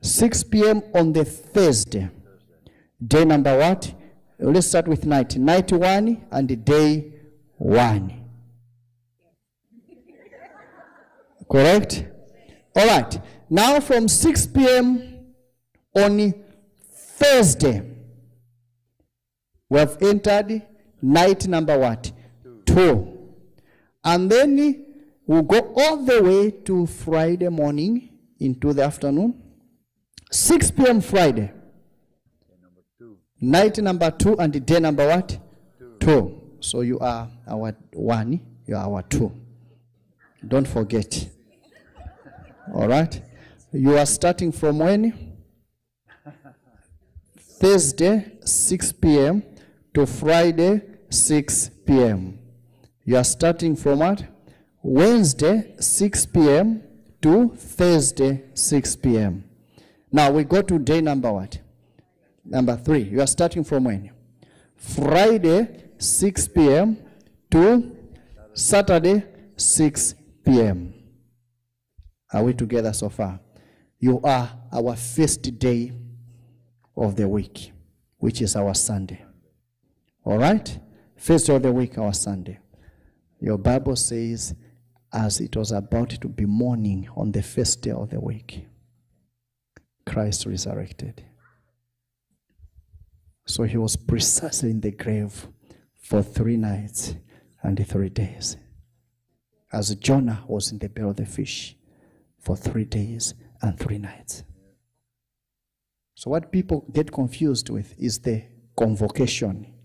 [0.02, 0.82] 6 p.m.
[0.95, 2.10] on the Thursday.
[3.06, 3.93] Day number what?
[4.39, 5.36] Let's start with night.
[5.36, 7.13] Night one and day
[7.58, 8.13] one.
[11.52, 12.06] Correct?
[12.76, 13.19] All right.
[13.50, 15.34] Now from 6 p.m.
[15.93, 16.34] on
[16.91, 17.82] Thursday,
[19.69, 20.62] we have entered
[21.02, 22.12] night number what?
[22.66, 23.18] Two.
[24.04, 24.86] And then
[25.26, 29.42] we'll go all the way to Friday morning into the afternoon.
[30.32, 31.02] 6 p.m.
[31.02, 31.52] Friday.
[33.40, 35.38] Night number two and day number what?
[36.00, 36.42] Two.
[36.60, 39.32] So you are our one, you are our two.
[40.48, 41.30] Don't forget.
[42.74, 43.22] All right?
[43.72, 45.36] You are starting from when?
[47.60, 49.44] Thursday, 6 p.m.
[49.98, 50.80] to Friday,
[51.10, 52.38] 6 p.m.
[53.04, 54.24] You are starting from what?
[54.84, 56.84] Wednesday, 6 p.m.
[57.24, 59.44] to Thursday, 6 p.m.
[60.12, 61.60] Now we go to day number what?
[62.46, 63.06] Number three.
[63.06, 64.12] You are starting from when?
[64.76, 66.98] Friday, 6 p.m.
[67.50, 67.98] to
[68.54, 69.24] Saturday,
[69.56, 70.14] 6
[70.46, 70.94] p.m.
[72.32, 73.40] Are we together so far?
[74.00, 75.92] You are our first day
[76.96, 77.72] of the week,
[78.20, 79.24] which is our Sunday.
[80.28, 80.78] All right?
[81.16, 82.60] First of the week, our Sunday.
[83.40, 84.54] Your Bible says,
[85.13, 88.68] as it was about to be morning on the first day of the week,
[90.06, 91.24] Christ resurrected.
[93.46, 95.48] So he was precisely in the grave
[96.02, 97.16] for three nights
[97.63, 98.58] and three days.
[99.72, 101.78] As Jonah was in the belly of the fish
[102.38, 104.44] for three days and three nights.
[106.16, 108.44] So, what people get confused with is the
[108.76, 109.77] convocation,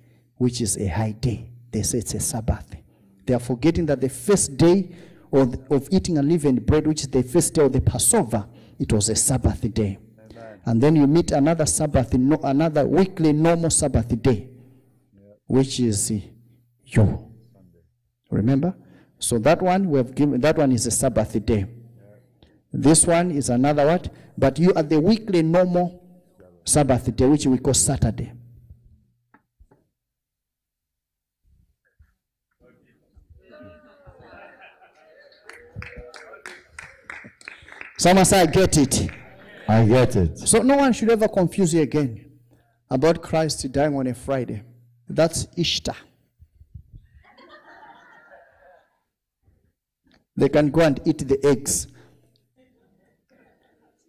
[0.43, 1.49] which is a high day.
[1.71, 2.75] They say it's a Sabbath.
[3.25, 4.91] They are forgetting that the first day
[5.33, 9.09] of, of eating unleavened bread, which is the first day of the Passover, it was
[9.09, 9.99] a Sabbath day.
[10.65, 14.49] And then you meet another Sabbath, another weekly normal Sabbath day,
[15.47, 16.11] which is
[16.87, 17.31] you.
[18.29, 18.75] Remember?
[19.21, 20.41] So that one we have given.
[20.41, 21.67] That one is a Sabbath day.
[22.73, 24.13] This one is another what?
[24.37, 26.03] But you are the weekly normal
[26.65, 28.33] Sabbath day, which we call Saturday.
[38.03, 39.09] Someone say, I get it.
[39.69, 40.37] I get it.
[40.37, 42.33] So no one should ever confuse you again
[42.91, 44.65] about Christ dying on a Friday.
[45.09, 45.95] That's Easter.
[50.37, 51.87] They can go and eat the eggs.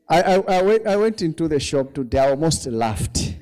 [0.09, 2.17] I, I, I, went, I went into the shop today.
[2.17, 3.35] I almost laughed.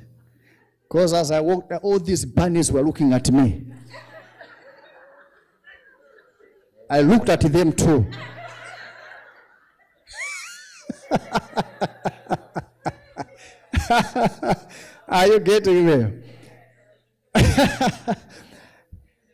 [0.83, 3.67] Because as I walked, all these bunnies were looking at me.
[6.89, 8.05] I looked at them too.
[15.07, 16.07] Are you getting me?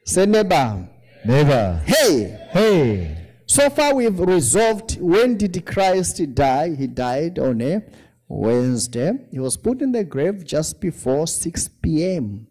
[0.06, 0.88] Say neighbor.
[1.26, 1.82] Neighbor.
[1.86, 3.18] Hey, Hey.
[3.46, 6.76] so far we've resolved when did Christ die?
[6.76, 7.82] He died on a
[8.28, 9.12] Wednesday.
[9.32, 12.48] He was put in the grave just before 6 p.m.,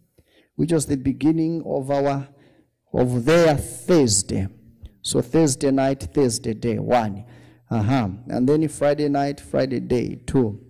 [0.56, 2.28] which was the beginning of our
[2.92, 4.48] of their Thursday.
[5.02, 7.24] So Thursday night, Thursday day, one.
[7.70, 8.08] Uh-huh.
[8.28, 10.60] And then Friday night, Friday day, two.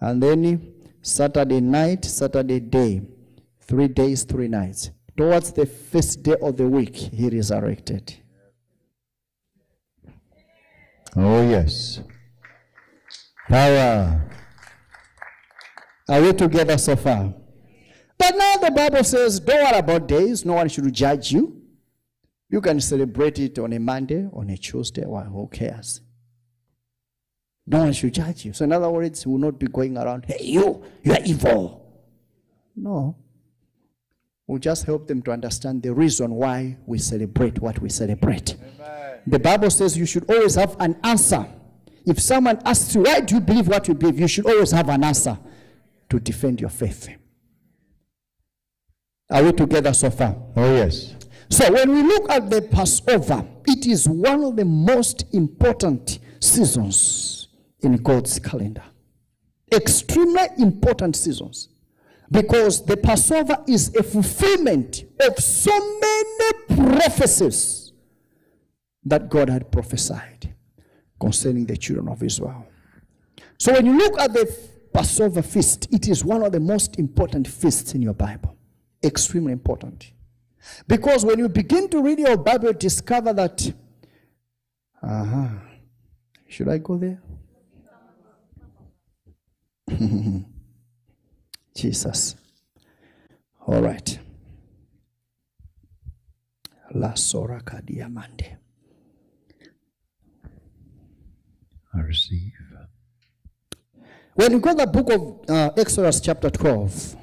[0.00, 3.02] And then Saturday night, Saturday day.
[3.60, 4.90] Three days, three nights.
[5.16, 8.14] Towards the first day of the week, he resurrected.
[11.16, 12.00] Oh, yes.
[13.48, 14.30] Power.
[16.08, 17.34] Are we together so far?
[18.18, 20.44] But now the Bible says, don't worry about days.
[20.44, 21.62] No one should judge you.
[22.48, 25.04] You can celebrate it on a Monday, on a Tuesday.
[25.06, 26.00] Well, who cares?
[27.66, 28.52] No one should judge you.
[28.52, 31.82] So, in other words, we will not be going around, hey, you, you are evil.
[32.76, 33.16] No.
[34.46, 38.56] We'll just help them to understand the reason why we celebrate what we celebrate.
[39.26, 41.44] The Bible says you should always have an answer.
[42.04, 44.20] If someone asks you, why do you believe what you believe?
[44.20, 45.36] You should always have an answer
[46.08, 47.08] to defend your faith.
[49.28, 50.36] Are we together so far?
[50.54, 51.16] Oh, yes.
[51.50, 57.35] So when we look at the Passover, it is one of the most important seasons
[57.80, 58.84] in God's calendar.
[59.72, 61.68] Extremely important seasons.
[62.30, 65.70] Because the Passover is a fulfillment of so
[66.00, 67.92] many prophecies
[69.04, 70.54] that God had prophesied
[71.20, 72.66] concerning the children of Israel.
[73.58, 74.52] So when you look at the
[74.92, 78.56] Passover feast, it is one of the most important feasts in your Bible.
[79.04, 80.10] Extremely important.
[80.88, 83.72] Because when you begin to read your Bible, you discover that.
[85.02, 85.48] Uh-huh.
[86.48, 87.20] Should I go there?
[91.74, 92.36] Jesus.
[93.66, 94.18] All right.
[96.94, 98.58] La Soraka Diamante.
[101.94, 102.52] I receive.
[104.34, 107.16] When you go to the book of uh, Exodus, chapter 12,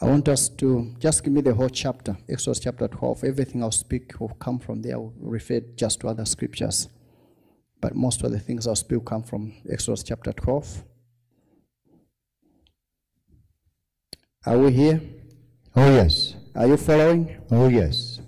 [0.00, 3.24] I want us to just give me the whole chapter, Exodus chapter 12.
[3.24, 4.94] Everything I'll speak will come from there.
[4.94, 6.88] I'll refer just to other scriptures.
[7.80, 10.84] But most of the things I'll speak come from Exodus chapter 12.
[14.46, 15.00] Are we here?
[15.76, 16.34] Oh, yes.
[16.54, 17.40] Are you following?
[17.50, 18.20] Oh, yes.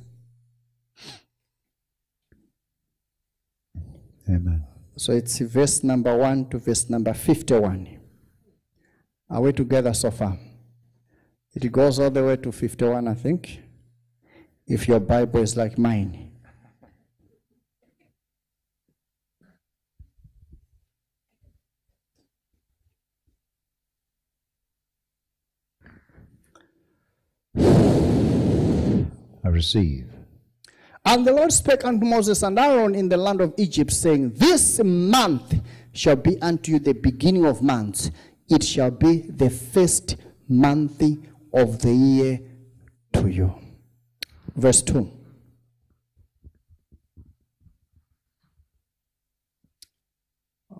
[4.28, 4.64] Amen.
[4.96, 7.98] So it's verse number 1 to verse number 51.
[9.28, 10.38] Are we together so far?
[11.56, 13.62] It goes all the way to 51, I think,
[14.66, 16.30] if your Bible is like mine.
[29.42, 30.10] I receive.
[31.06, 34.78] And the Lord spake unto Moses and Aaron in the land of Egypt, saying, This
[34.84, 35.54] month
[35.94, 38.10] shall be unto you the beginning of months.
[38.50, 40.16] It shall be the first
[40.48, 41.02] month
[41.52, 42.40] of the year
[43.14, 43.54] to you.
[44.54, 45.10] Verse 2.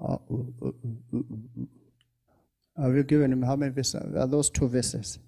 [0.00, 0.16] Uh.
[2.78, 4.14] Have you given him how many verses?
[4.14, 5.18] Are those two verses?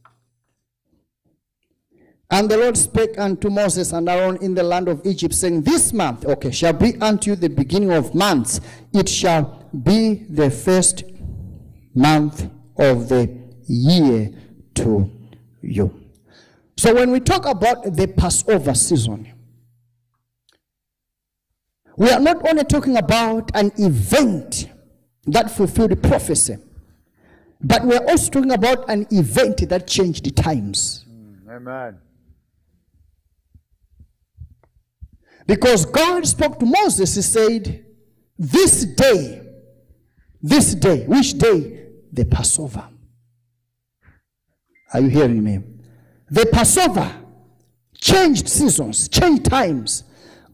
[2.31, 5.95] And the Lord spake unto Moses and Aaron in the land of Egypt, saying, This
[5.95, 8.61] month, okay, shall be unto you the beginning of months.
[8.93, 11.05] It shall be the first
[11.95, 13.35] month of the
[13.67, 14.31] year
[14.75, 15.11] to
[15.71, 16.09] you.
[16.77, 19.33] So when we talk about the Passover season,
[21.97, 24.69] we are not only talking about an event
[25.27, 26.57] that fulfilled prophecy,
[27.61, 31.05] but we are also talking about an event that changed the times.
[31.11, 31.99] Mm, amen.
[35.47, 37.85] Because God spoke to Moses, He said,
[38.39, 39.43] This day,
[40.41, 41.87] this day, which day?
[42.13, 42.89] The Passover.
[44.93, 45.61] Are you hearing me?
[46.31, 47.15] The Passover
[47.95, 50.05] changed seasons, changed times.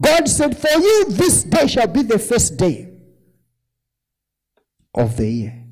[0.01, 2.91] God said, For you, this day shall be the first day
[4.93, 5.63] of the year.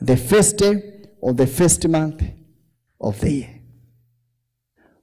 [0.00, 2.22] The first day of the first month
[3.00, 3.60] of the year.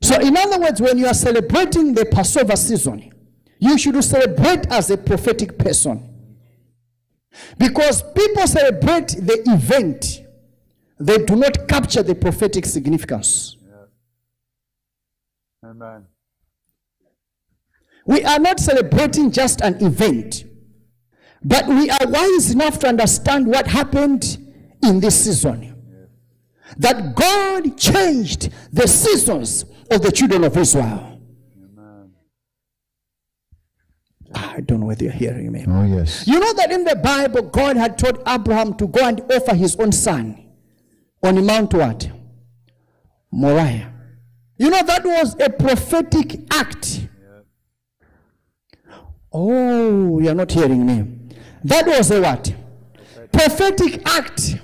[0.02, 3.12] So, in other words, when you are celebrating the Passover season,
[3.60, 6.14] you should celebrate as a prophetic person.
[7.58, 10.22] Because people celebrate the event,
[11.00, 13.56] they do not capture the prophetic significance.
[15.64, 16.06] Amen.
[18.06, 20.46] We are not celebrating just an event,
[21.44, 24.38] but we are wise enough to understand what happened
[24.82, 25.76] in this season.
[26.78, 31.22] That God changed the seasons of the children of Israel.
[34.34, 35.66] I don't know whether you're hearing me.
[35.68, 36.28] Oh, yes.
[36.28, 39.76] You know that in the Bible, God had told Abraham to go and offer his
[39.78, 40.47] own son
[41.24, 42.10] on Mount what?
[43.32, 43.94] Moriah.
[44.58, 47.08] You know that was a prophetic act.
[49.32, 51.36] Oh, you're not hearing me.
[51.64, 52.54] That was a what?
[53.32, 54.56] Prophetic act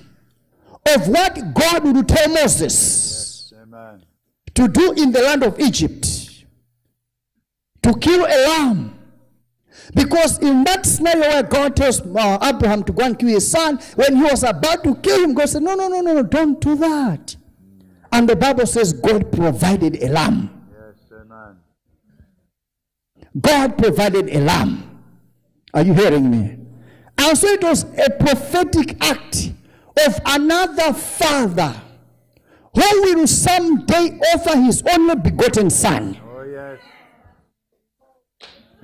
[0.94, 3.54] of what God would tell Moses
[4.56, 6.46] to do in the land of Egypt
[7.84, 8.93] to kill a lamb.
[9.94, 13.80] Because in that scenario where God tells uh, Abraham to go and kill his son,
[13.96, 16.60] when he was about to kill him, God said, No, no, no, no, no, don't
[16.60, 17.36] do that.
[18.12, 20.68] And the Bible says God provided a lamb.
[20.72, 21.58] Yes, amen.
[23.42, 25.02] God provided a lamb.
[25.74, 26.58] Are you hearing me?
[27.18, 29.52] And so it was a prophetic act
[30.06, 31.82] of another father
[32.76, 36.20] who will someday offer his only begotten son.
[36.24, 36.80] Oh, yes.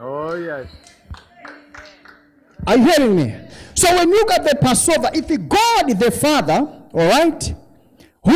[0.01, 0.67] Oh, yes.
[2.65, 3.35] Are you hearing me?
[3.73, 7.55] So when you got the Passover, if God the Father, all right,
[8.23, 8.33] who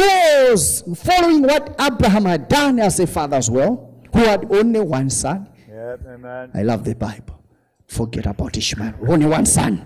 [0.49, 5.09] was following what Abraham had done as a father as well, who had only one
[5.09, 6.51] son, Yep, amen.
[6.53, 7.39] I love the Bible.
[7.87, 8.93] Forget about Ishmael.
[9.07, 9.85] Only one son.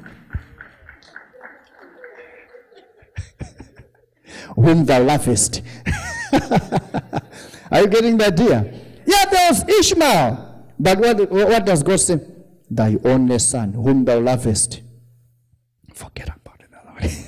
[4.55, 5.61] Whom thou lovest.
[7.71, 8.73] Are you getting the idea?
[9.05, 10.46] Yeah, there was Ishmael.
[10.79, 12.19] But what, what does God say?
[12.69, 14.81] Thy only son, whom thou lovest.
[15.93, 17.27] Forget about it.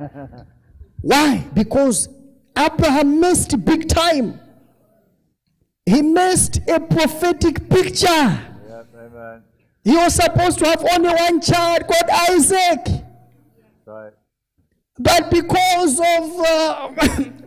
[1.00, 1.44] Why?
[1.52, 2.08] Because
[2.56, 4.40] Abraham missed big time.
[5.84, 8.06] He missed a prophetic picture.
[8.06, 9.44] Yep.
[9.84, 13.04] He was supposed to have only one child called Isaac.
[13.86, 14.12] Right.
[14.98, 16.40] But because of.
[16.40, 17.24] Uh,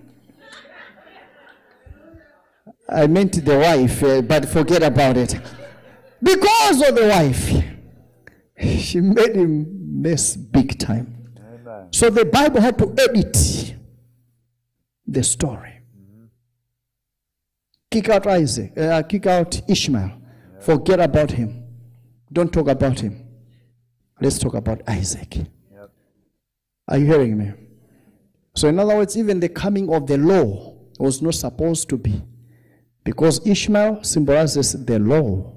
[2.92, 5.40] I meant the wife, uh, but forget about it.
[6.22, 7.64] Because of the wife,
[8.80, 11.30] she made him miss big time.
[11.38, 11.88] Amen.
[11.94, 13.76] So the Bible had to edit
[15.08, 15.80] the story.
[17.90, 20.12] Kick out Isaac, uh, kick out Ishmael.
[20.60, 21.64] Forget about him.
[22.32, 23.28] Don't talk about him.
[24.22, 25.36] Let's talk about Isaac.
[25.38, 25.92] Yep.
[26.88, 27.52] Are you hearing me?
[28.56, 32.22] So, in other words, even the coming of the law was not supposed to be.
[33.04, 35.54] Because Ishmael symbolizes the law.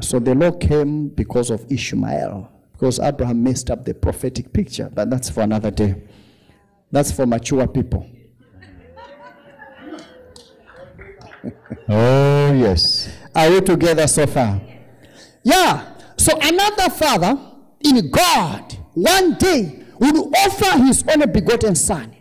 [0.00, 2.50] So, the law came because of Ishmael.
[2.72, 4.90] Because Abraham messed up the prophetic picture.
[4.92, 6.02] But that's for another day.
[6.90, 8.08] That's for mature people.
[11.88, 13.12] Oh, yes.
[13.34, 14.60] Are we together so far?
[15.42, 15.94] Yeah.
[16.16, 17.36] So another father
[17.80, 22.14] in God one day would offer his only begotten son.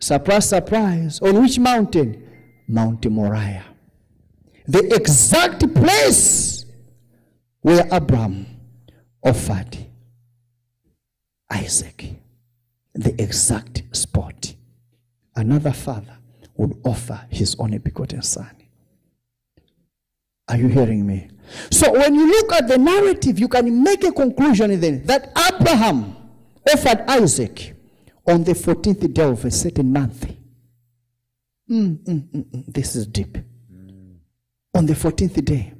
[0.00, 1.20] Surprise, surprise.
[1.20, 2.26] On which mountain?
[2.68, 3.64] Mount Moriah.
[4.66, 6.64] The exact place
[7.60, 8.46] where Abraham
[9.22, 9.78] offered
[11.50, 12.14] Isaac.
[12.94, 14.54] The exact spot.
[15.34, 16.16] Another father
[16.56, 18.50] would offer his only begotten son.
[20.48, 21.28] Are you hearing me?
[21.70, 26.16] So when you look at the narrative, you can make a conclusion then that Abraham
[26.72, 27.74] offered Isaac
[28.26, 30.35] on the 14th day of a certain month.
[31.70, 32.64] Mm, mm, mm, mm.
[32.66, 33.38] This is deep.
[34.74, 35.72] On the 14th day.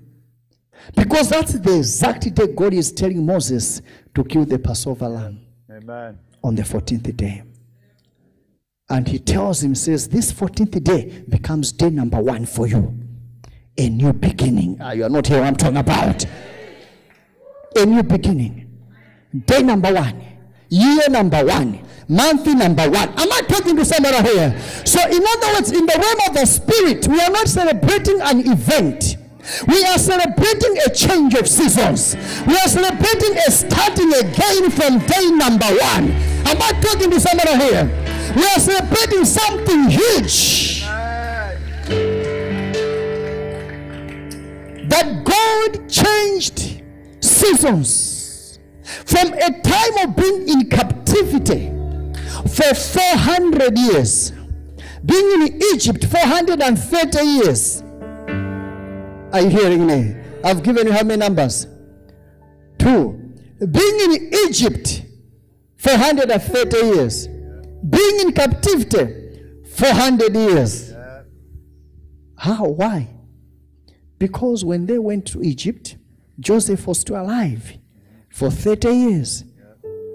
[0.95, 3.83] Because that's the exact day God is telling Moses
[4.15, 6.19] to kill the Passover lamb Amen.
[6.43, 7.43] on the 14th day.
[8.89, 12.99] And he tells him, says, this 14th day becomes day number one for you.
[13.79, 14.79] A new beginning.
[14.81, 16.25] Ah, you are not here I'm talking about.
[17.77, 18.63] A new beginning.
[19.45, 20.23] Day number one.
[20.69, 21.86] Year number one.
[22.09, 23.09] Month number one.
[23.19, 24.61] Am I talking to somebody here?
[24.85, 28.49] So, in other words, in the realm of the spirit, we are not celebrating an
[28.49, 29.17] event.
[29.67, 32.15] We are celebrating a change of seasons.
[32.47, 36.13] We are celebrating a starting again from day number one.
[36.47, 37.91] Am I talking to somebody here?
[38.37, 40.83] We are celebrating something huge.
[44.89, 46.83] That God changed
[47.21, 51.73] seasons from a time of being in captivity
[52.43, 54.33] for 400 years,
[55.05, 57.83] being in Egypt 430 years.
[59.33, 60.17] Are you hearing me?
[60.45, 61.67] I've given you how many numbers?
[62.79, 63.35] Two.
[63.59, 65.03] Being in Egypt
[65.77, 67.27] 430 years.
[67.27, 70.93] Being in captivity 400 years.
[72.37, 72.67] How?
[72.67, 73.09] Why?
[74.19, 75.97] Because when they went to Egypt,
[76.41, 77.77] Joseph was still alive
[78.31, 79.45] for 30 years.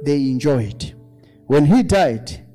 [0.03, 0.95] They enjoyed.
[1.51, 2.47] When he died,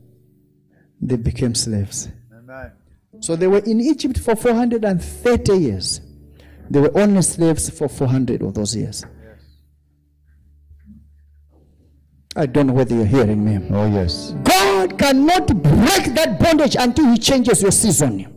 [1.03, 2.09] they became slaves.
[2.32, 2.72] Amen.
[3.20, 6.01] So they were in Egypt for 430 years.
[6.70, 9.05] They were only slaves for 400 of those years.
[12.34, 13.68] I don't know whether you're hearing me.
[13.70, 14.34] Oh, yes.
[14.44, 18.32] God cannot break that bondage until He changes your season.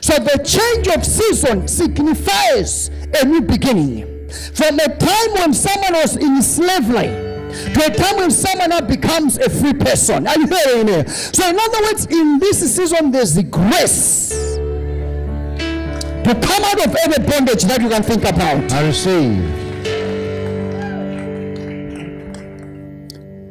[0.00, 2.88] So the change of season signifies
[3.22, 4.30] a new beginning.
[4.52, 7.25] From a time when someone was in slavery,
[7.64, 10.26] to a time when someone now becomes a free person.
[10.26, 11.06] Are you hearing me?
[11.06, 14.30] So, in other words, in this season, there's the grace
[15.56, 18.72] to come out of every bondage that you can think about.
[18.72, 19.66] I receive.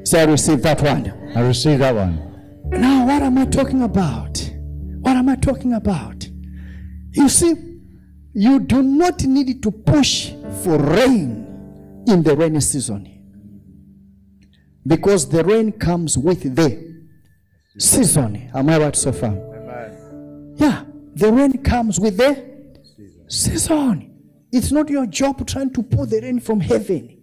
[0.08, 1.32] Say, I receive that one.
[1.36, 2.22] I receive that one.
[2.66, 4.38] Now, what am I talking about?
[5.00, 6.28] What am I talking about?
[7.12, 7.54] You see,
[8.34, 10.32] you do not need to push
[10.64, 13.15] for rain in the rainy season
[14.86, 17.04] because the rain comes with the
[17.78, 18.50] season.
[18.54, 19.34] Am I right so far?
[20.56, 20.84] Yeah,
[21.14, 22.82] the rain comes with the
[23.28, 24.12] season.
[24.52, 27.22] It's not your job trying to pour the rain from heaven.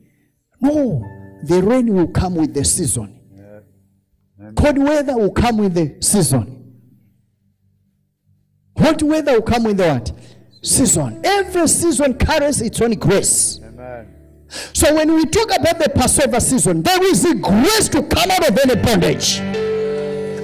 [0.61, 1.03] No,
[1.45, 3.19] the rain will come with the season.
[4.57, 6.59] Cold weather will come with the season.
[8.77, 10.13] Hot weather will come with the what?
[10.63, 11.21] Season.
[11.25, 13.61] Every season carries its own grace.
[14.73, 18.49] So when we talk about the Passover season, there is a grace to come out
[18.49, 19.41] of any bondage.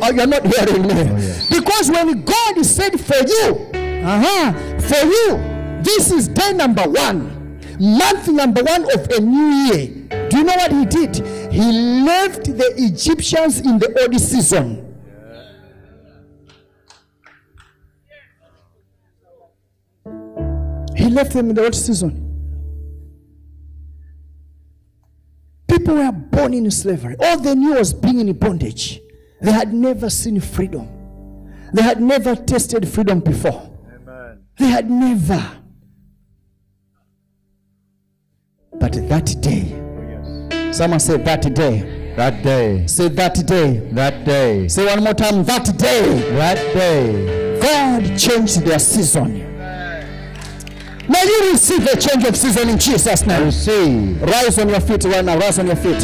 [0.01, 1.05] Oh, you're not hearing me.
[1.51, 8.29] Because when God said for you, uh-huh, for you, this is day number one, month
[8.29, 10.29] number one of a new year.
[10.31, 11.17] Do you know what he did?
[11.53, 14.85] He left the Egyptians in the old season.
[20.97, 22.28] He left them in the old season.
[25.69, 27.17] People were born in slavery.
[27.21, 29.01] All they knew was being in bondage.
[29.41, 30.89] They had never seen freedom.
[31.73, 33.71] They had never tasted freedom before.
[34.59, 35.57] They had never.
[38.73, 42.15] But that day, someone said that day.
[42.17, 42.87] That day.
[42.87, 43.79] Say that day.
[43.93, 44.67] That day.
[44.67, 45.45] Say one more time.
[45.45, 47.61] That day, That day.
[47.61, 49.48] God changed their season.
[51.09, 53.45] Now you receive a change of season in Jesus' name.
[53.45, 54.21] receive.
[54.23, 55.39] Rise on your feet right now.
[55.39, 56.01] Rise on your feet.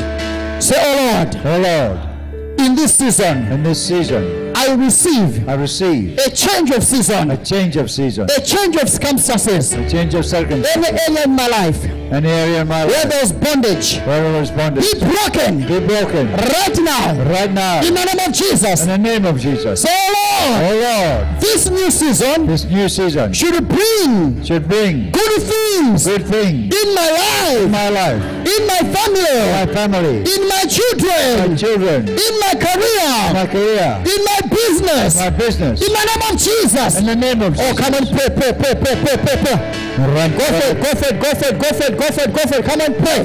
[0.62, 6.16] Say, Oh Lord, Oh Lord, in this season, in this season, I receive I receive
[6.18, 9.72] a change of season, a change of season, a change of circumstances.
[9.72, 10.76] a change of circumstance.
[10.76, 12.92] Any area in my life Any area in my life.
[12.94, 17.92] where there's bondage, where was bondage be broken be broken right now right now in
[17.94, 18.82] the name of Jesus.
[18.82, 19.82] in the name of Jesus.
[19.82, 19.88] Say,
[20.24, 26.06] Lord, Oh Lord, this new season this new season should bring should bring good things
[26.06, 30.48] good things in my life, in my life, in my family, in my family, in
[30.48, 35.80] my children, my children, in my career, my career, in my business, my business.
[35.82, 36.98] in the name of Jesus.
[36.98, 39.58] In the name of Oh, come on, pray, pray, pray, pray, pray, pray, pray.
[39.98, 42.22] Run Go for it, go for it, go for it, go for it, go for
[42.22, 42.64] it, go for it.
[42.64, 43.22] Come on, pray.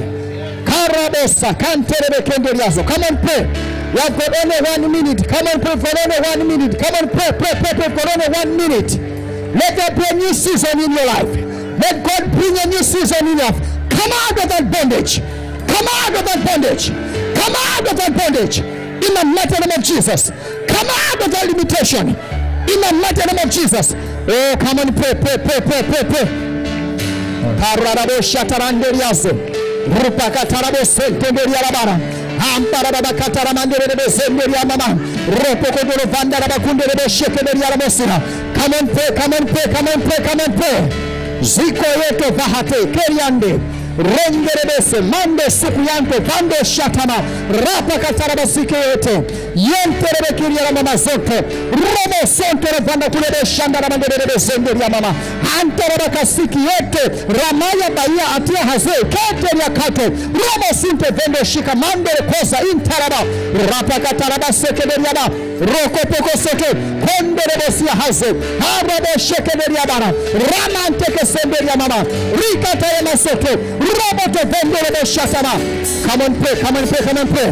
[0.66, 2.84] Karabosa, kanterebe kenderiazo.
[2.88, 3.79] Come on, pray.
[3.92, 5.28] You have only one minute.
[5.28, 6.78] Come and pray for only one minute.
[6.80, 8.92] Come and pray, pray, pray, pray for only one minute.
[9.56, 11.26] Let there be a new season in your life.
[11.82, 13.60] Let God bring a new season in your life.
[13.90, 15.20] Come out of that bondage.
[15.68, 16.90] Come out of that bondage.
[16.90, 18.60] Come out of that bondage.
[18.60, 20.30] In the mighty name of Jesus.
[20.68, 22.10] Come out of that limitation.
[22.10, 23.96] In the mighty name of Jesus.
[24.30, 26.26] Oh, come and pray, pray, pray, pray, pray, pray.
[27.58, 29.34] Pararabo shataranderiazo.
[29.90, 32.19] Rupakatarabo sentenderialabara.
[32.56, 34.88] Amparababa kataramanderebe zenderiamama.
[35.44, 38.22] Ropokodoro vandaraba kunderebe shekederialabosira.
[38.54, 40.90] Come on, pray, come on, pray, come on, pray, come on, pray.
[41.42, 43.60] Ziko yeto vahate keriande.
[44.00, 47.14] Rengerebese mande siku yanto vando shatama.
[47.52, 49.24] Rapa kataraba sike yeto
[49.56, 51.38] yenterebe kiriara mama zote.
[51.72, 55.14] Robo sontere vanda kulebe shandara manderebe zenderia mama.
[55.62, 62.58] Anterebe kasiki yeto ramaya baia atia haze keteria kato robo sinte vendo shika mandere kosa
[62.72, 63.24] intaraba.
[63.72, 65.30] Rapa kataraba sekeberia ba
[65.60, 66.66] roko poko seke
[67.06, 68.26] konderebe sia haze.
[68.60, 70.14] Harabo shekeberia bara.
[70.52, 72.04] Ramanteke semberia mama.
[72.42, 73.02] Rikata ya
[73.90, 75.52] masoto roboto venderebe shasama
[76.08, 77.50] come on pray come on pray come on pray.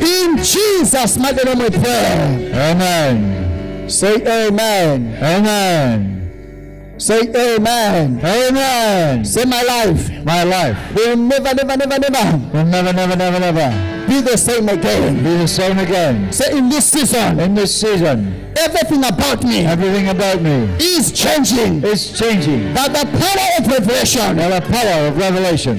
[0.00, 2.50] In Jesus mighty name we pray.
[2.54, 3.88] Amen.
[3.90, 5.16] say amen.
[5.22, 6.94] Amen.
[6.98, 8.20] say amen.
[8.24, 9.24] Amen.
[9.24, 10.24] say my life.
[10.24, 10.94] My life.
[10.94, 12.38] Will never never never never.
[12.52, 16.32] Will never, never, never, never be the same again be the same again.
[16.32, 18.18] say in this season In this season,
[18.58, 24.36] everything about me everything about me is changing is changing by the power of revelation
[24.36, 25.76] by the power of revelation.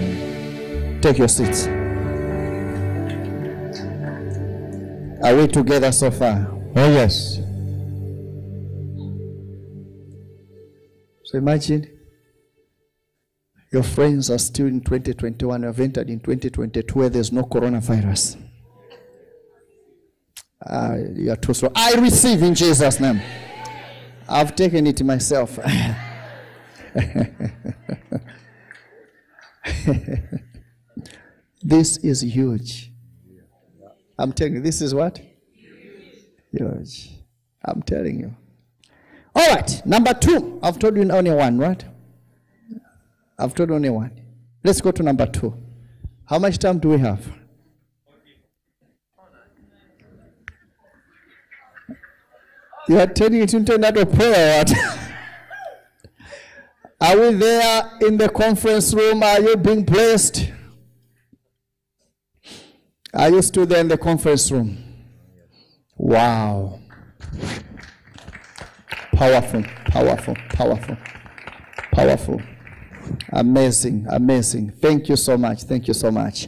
[1.01, 1.67] take your seats
[5.23, 7.36] are we together so far Oh, yes.
[11.25, 11.82] So imagine
[13.72, 18.38] your friends are still in 2021, you have entered in 2022 where there's no coronavirus.
[20.65, 21.72] Uh, you are too slow.
[21.76, 23.22] I receive in Jesus' name.
[24.30, 25.57] I've taken it myself.
[31.63, 32.91] This is huge.
[34.17, 35.22] I'm telling you, this is what?
[36.51, 37.11] Huge.
[37.63, 38.36] I'm telling you.
[39.36, 40.59] All right, number two.
[40.63, 41.84] I've told you only one, right?
[43.41, 44.11] I've told only one.
[44.63, 45.55] Let's go to number two.
[46.25, 47.25] How much time do we have?
[52.87, 54.63] You are turning it into another prayer.
[57.01, 59.23] Are we there in the conference room?
[59.23, 60.51] Are you being blessed?
[63.13, 64.77] Are you still there in the conference room?
[65.97, 66.79] Wow.
[69.13, 70.97] Powerful, powerful, powerful,
[71.91, 72.41] powerful.
[73.34, 74.72] Amazing, amazing.
[74.72, 75.64] Thank you so much.
[75.64, 76.47] Thank you so much.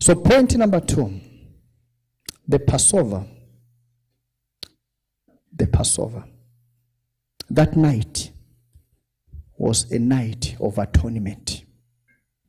[0.00, 1.20] So, point number two
[2.46, 3.26] the Passover.
[5.54, 6.24] The Passover.
[7.50, 8.30] That night
[9.56, 11.64] was a night of atonement.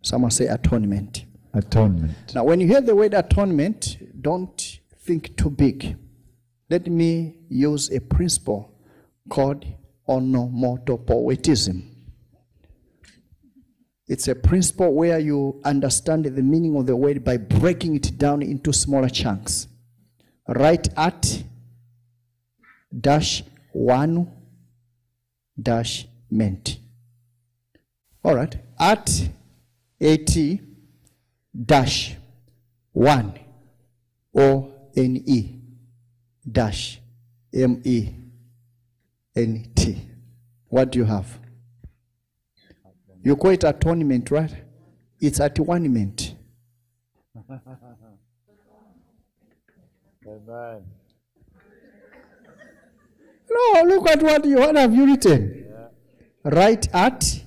[0.02, 1.26] Someone say atonement.
[1.54, 2.34] Atonement.
[2.36, 5.98] Now, when you hear the word atonement, don't think too big.
[6.70, 8.72] Let me use a principle
[9.30, 9.66] called
[10.08, 11.89] onomatopoetism.
[14.10, 18.41] It's a principle where you understand the meaning of the word by breaking it down
[18.41, 19.68] into smaller chunks.
[20.47, 21.43] Right at
[22.99, 24.32] dash one
[25.62, 26.80] dash ment.
[28.24, 28.55] All right.
[28.80, 29.30] At
[30.01, 30.38] at
[31.53, 32.16] dash
[32.91, 33.39] one
[34.36, 35.62] o n e
[36.51, 36.99] dash
[37.53, 38.10] m e
[39.36, 40.01] n t.
[40.68, 41.39] What do you have?
[43.22, 44.53] You call it atonement, right?
[45.20, 46.36] It's atonement.
[50.28, 50.84] Amen.
[53.49, 55.65] No, look at what you what have you written.
[56.43, 57.43] Right at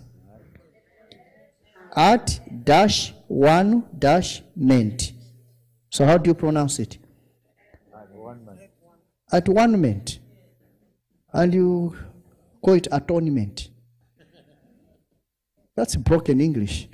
[1.94, 5.12] at dash one dash ment.
[5.90, 6.98] So how do you pronounce it?
[9.32, 10.18] At one ment.
[11.32, 11.96] And you
[12.62, 13.70] call it atonement.
[15.76, 16.88] That's broken English.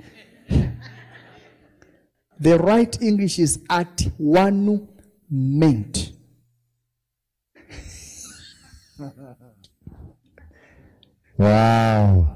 [2.39, 4.87] the right English is at one
[5.29, 6.11] ment.
[11.37, 12.35] Wow.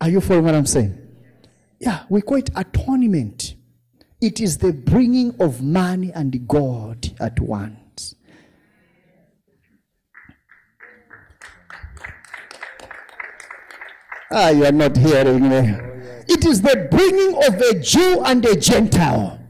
[0.00, 0.96] Are you following what I'm saying?
[1.80, 3.56] Yeah, we call it atonement.
[4.20, 7.79] It is the bringing of man and God at once.
[14.32, 15.74] Ah, you are not hearing me.
[16.28, 19.40] It is the bringing of a Jew and a Gentile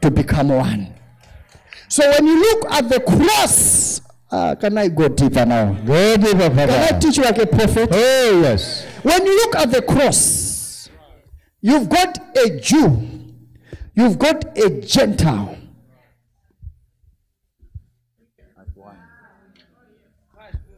[0.00, 0.94] to become one.
[1.88, 4.00] So when you look at the cross,
[4.30, 5.72] ah, can I go deeper now?
[5.72, 7.88] Go deeper, Can I teach you like a prophet?
[7.92, 8.84] Oh, yes.
[9.02, 10.88] When you look at the cross,
[11.60, 13.02] you've got a Jew,
[13.94, 15.58] you've got a Gentile.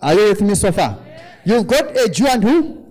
[0.00, 0.98] Are you with me so far?
[1.44, 2.83] You've got a Jew and who?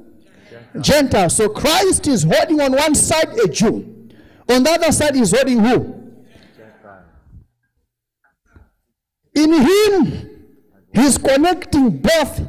[0.82, 1.30] Gentile.
[1.30, 4.10] So Christ is holding on one side a Jew,
[4.50, 6.00] on the other side is holding who?
[9.36, 10.30] In him,
[10.94, 12.42] he's connecting both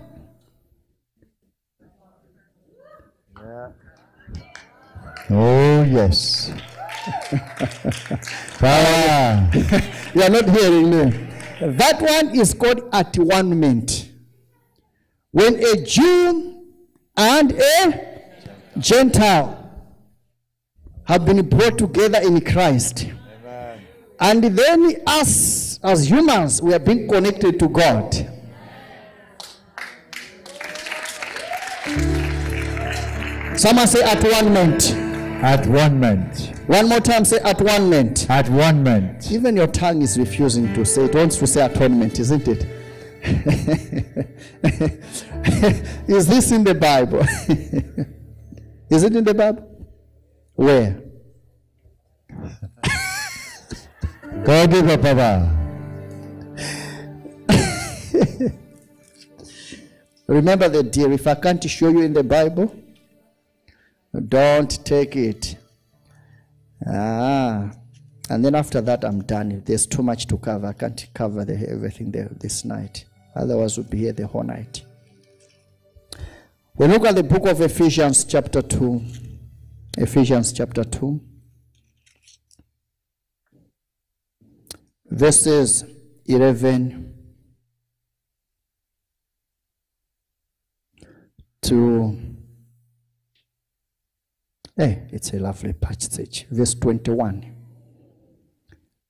[5.30, 6.52] Oh, yes.
[8.58, 8.60] Power.
[8.62, 9.50] Ah.
[10.14, 11.28] You are not hearing me.
[11.60, 14.10] That one is called at one atonement.
[15.32, 16.62] When a Jew
[17.16, 18.13] and a
[18.78, 19.60] Gentile
[21.04, 23.08] have been brought together in Christ.
[24.20, 28.12] And then us as humans, we are being connected to God.
[33.56, 34.94] Someone say at one atonement.
[35.44, 36.52] At one ment.
[36.66, 38.28] One more time, say at one atonement.
[38.30, 39.30] At one ment.
[39.30, 41.14] Even your tongue is refusing to say it.
[41.14, 42.66] wants to say atonement, isn't it?
[46.08, 47.24] is this in the Bible?
[48.90, 49.88] is it in the Bible?
[50.54, 51.00] Where?
[54.44, 55.60] Go deeper, Papa.
[60.26, 61.12] Remember the deal.
[61.12, 62.74] If I can't show you in the Bible,
[64.28, 65.56] don't take it.
[66.86, 67.70] Ah.
[68.30, 69.62] And then after that, I'm done.
[69.66, 70.66] There's too much to cover.
[70.68, 73.04] I can't cover the, everything there this night.
[73.36, 74.82] Otherwise, we'll be here the whole night.
[76.76, 79.00] We look at the book of Ephesians, chapter 2.
[79.98, 81.20] Ephesians, chapter 2.
[85.06, 85.84] Verses
[86.26, 87.14] 11
[91.62, 92.18] to
[94.76, 96.48] Hey, it's a lovely passage.
[96.50, 97.54] Verse 21.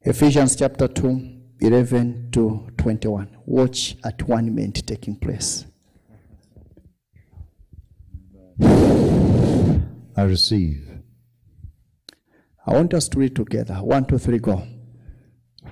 [0.02, 3.38] Ephesians chapter 2, 11 to 21.
[3.46, 5.64] Watch at one atonement taking place.
[10.16, 10.88] I receive.
[12.66, 13.74] I want us to read together.
[13.74, 14.66] One, two, three, go.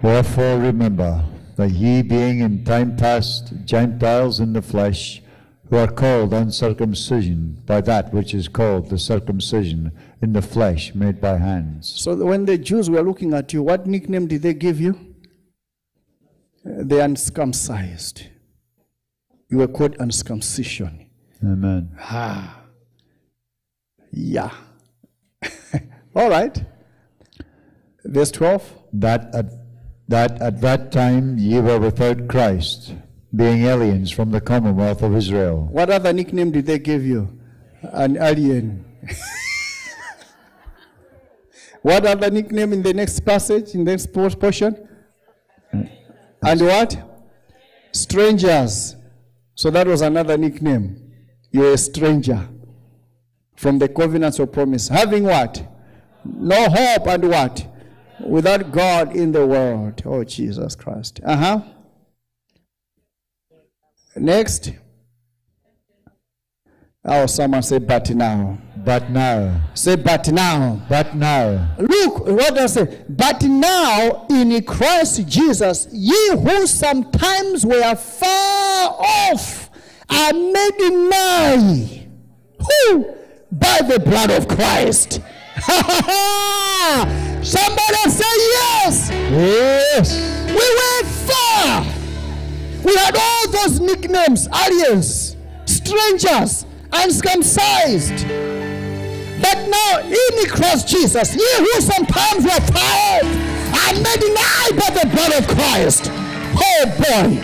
[0.03, 1.25] Wherefore remember
[1.57, 5.23] that ye being in time past Gentiles in the flesh,
[5.71, 9.91] who are called uncircumcision by that which is called the circumcision
[10.21, 11.89] in the flesh made by hands.
[11.89, 15.15] So when the Jews were looking at you, what nickname did they give you?
[16.67, 18.25] Uh, The uncircumcised.
[19.49, 21.07] You were called uncircumcision.
[21.43, 21.91] Amen.
[24.13, 24.51] Yeah.
[26.15, 26.65] All right.
[28.05, 28.79] Verse 12.
[28.93, 29.47] That at,
[30.09, 32.95] that at that time ye were without Christ,
[33.35, 37.39] being aliens from the commonwealth of Israel, What other nickname did they give you?
[37.83, 38.85] An alien.
[41.83, 44.89] what other nickname in the next passage, in the next portion?
[45.73, 45.91] Mm.
[46.45, 46.97] And what?
[47.93, 48.97] Strangers.
[49.55, 51.13] So that was another nickname.
[51.51, 52.49] You're a stranger
[53.57, 54.89] from the covenants of promise.
[54.89, 55.63] Having what?
[56.25, 57.67] No hope and what?
[58.21, 60.03] Without God in the world.
[60.05, 61.21] Oh, Jesus Christ.
[61.25, 61.61] Uh huh.
[64.17, 64.73] Next.
[67.05, 68.59] Oh, someone say, but now.
[68.85, 70.81] but now, Say, but now.
[70.89, 73.05] but now, Look, what does it say?
[73.09, 79.69] But now in Christ Jesus, ye who sometimes were far off
[80.09, 82.07] are made nigh.
[82.61, 83.17] Who?
[83.53, 85.21] By the blood of Christ.
[87.43, 89.11] Somebody say yes.
[89.11, 90.17] yes,
[90.49, 91.85] We went far.
[92.83, 95.37] We had all those nicknames, aliens,
[95.67, 98.27] strangers, uncircumcised.
[99.43, 104.91] But now in the Christ Jesus, ye who sometimes were off are made nigh by
[104.99, 106.11] the blood of Christ.
[106.57, 107.37] Oh boy.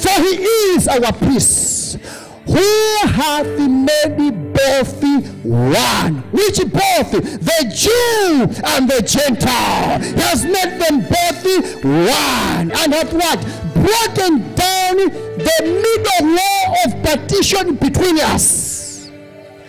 [0.00, 0.34] For he
[0.74, 1.96] is our peace,
[2.46, 5.02] who hath made both
[5.44, 6.22] one.
[6.32, 7.10] Which both?
[7.10, 10.00] The Jew and the Gentile.
[10.00, 12.70] He has made them both one.
[12.72, 13.40] And hath what?
[13.74, 19.10] Broken down the middle wall of partition between us.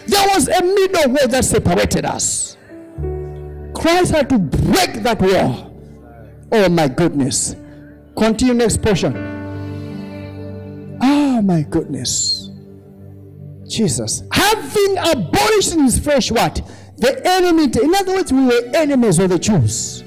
[0.07, 2.57] There was a middle wall that separated us.
[3.73, 5.73] Christ had to break that wall.
[6.51, 7.55] Oh my goodness.
[8.15, 9.15] Continue next portion.
[11.01, 12.36] Oh my goodness.
[13.67, 14.23] Jesus.
[14.31, 16.61] Having abolished in his flesh what?
[16.97, 17.81] The enmity.
[17.83, 20.03] In other words, we were enemies of the Jews.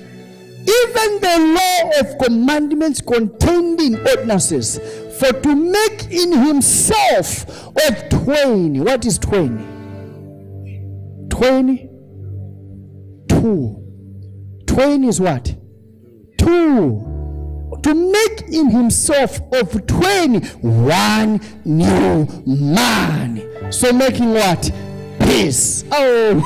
[0.60, 4.78] Even the law of commandments contained in ordinances,
[5.18, 7.46] for to make in himself
[7.76, 8.84] of twain.
[8.84, 9.58] What is twain?
[11.30, 11.88] Twain?
[13.28, 13.76] Two.
[14.66, 15.54] Twain is what?
[16.38, 17.09] Two.
[17.82, 23.72] To make in himself of twain one new man.
[23.72, 24.70] So making what?
[25.20, 25.84] Peace.
[25.90, 26.40] Oh,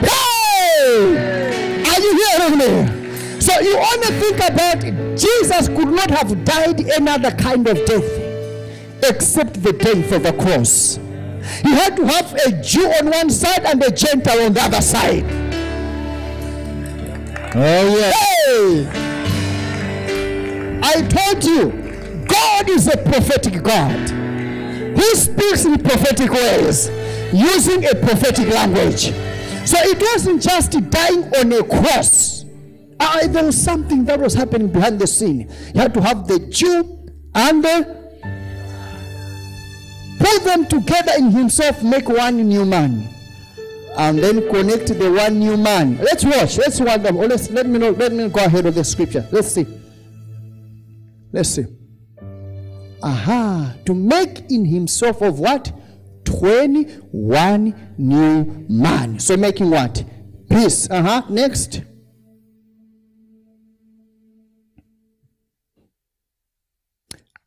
[0.00, 1.84] hey!
[1.86, 3.40] Are you hearing me?
[3.40, 5.18] So you only think about it.
[5.18, 8.20] Jesus could not have died another kind of death
[9.02, 10.98] except the death of the cross.
[11.62, 14.80] He had to have a Jew on one side and a Gentile on the other
[14.80, 15.24] side.
[17.54, 18.12] oh yeah.
[18.12, 19.13] Hey!
[20.86, 24.10] I told you, God is a prophetic God.
[24.94, 26.90] He speaks in prophetic ways,
[27.32, 29.12] using a prophetic language.
[29.66, 32.44] So it wasn't just dying on a cross.
[33.00, 35.50] Uh, there was something that was happening behind the scene.
[35.74, 38.04] You had to have the Jew and the
[40.18, 43.08] put them together in himself, make one new man
[43.96, 45.96] and then connect the one new man.
[45.98, 46.58] Let's watch.
[46.58, 47.16] Let's watch them.
[47.16, 47.90] Let's, let me know.
[47.90, 49.26] Let me go ahead of the scripture.
[49.30, 49.66] Let's see.
[51.34, 51.66] Let's see.
[53.02, 53.74] Aha.
[53.86, 55.72] To make in himself of what?
[56.24, 59.18] 21 new man.
[59.18, 60.04] So making what?
[60.48, 60.88] Peace.
[60.88, 61.22] Uh-huh.
[61.28, 61.82] Next.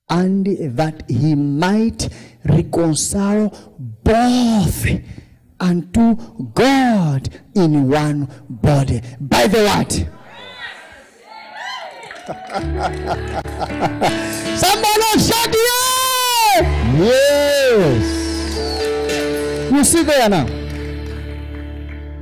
[0.09, 2.09] And that he might
[2.43, 3.49] reconcile
[4.03, 4.85] both
[5.61, 6.15] unto
[6.53, 9.01] God in one body.
[9.21, 10.09] By the what?
[12.27, 12.43] Somebody
[15.17, 16.59] shout yeah!
[16.97, 18.03] yes,
[19.71, 20.45] You see there now.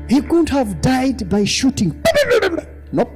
[0.07, 2.03] He couldn't have died by shooting.
[2.91, 3.09] Nope.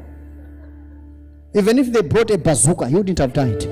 [1.54, 3.68] Even if they brought a bazooka, he wouldn't have died.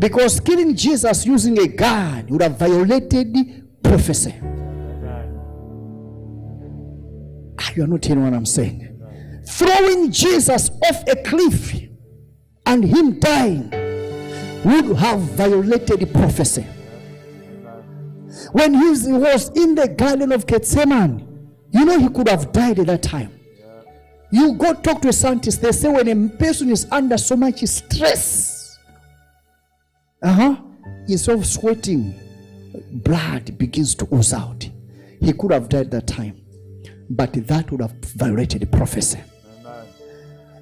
[0.00, 4.34] Because killing Jesus using a gun would have violated prophecy.
[4.34, 5.14] Are
[7.60, 8.97] ah, you are not hearing what I'm saying.
[9.48, 11.74] Throwing Jesus off a cliff
[12.66, 13.70] and him dying
[14.64, 16.66] would have violated prophecy.
[18.52, 21.26] When he was in the Garden of Gethsemane,
[21.70, 23.32] you know he could have died at that time.
[24.30, 27.64] You go talk to a scientist, they say when a person is under so much
[27.64, 28.78] stress,
[30.22, 30.56] uh-huh,
[31.08, 32.14] instead of sweating,
[32.92, 34.68] blood begins to ooze out.
[35.20, 36.42] He could have died that time,
[37.08, 39.20] but that would have violated prophecy.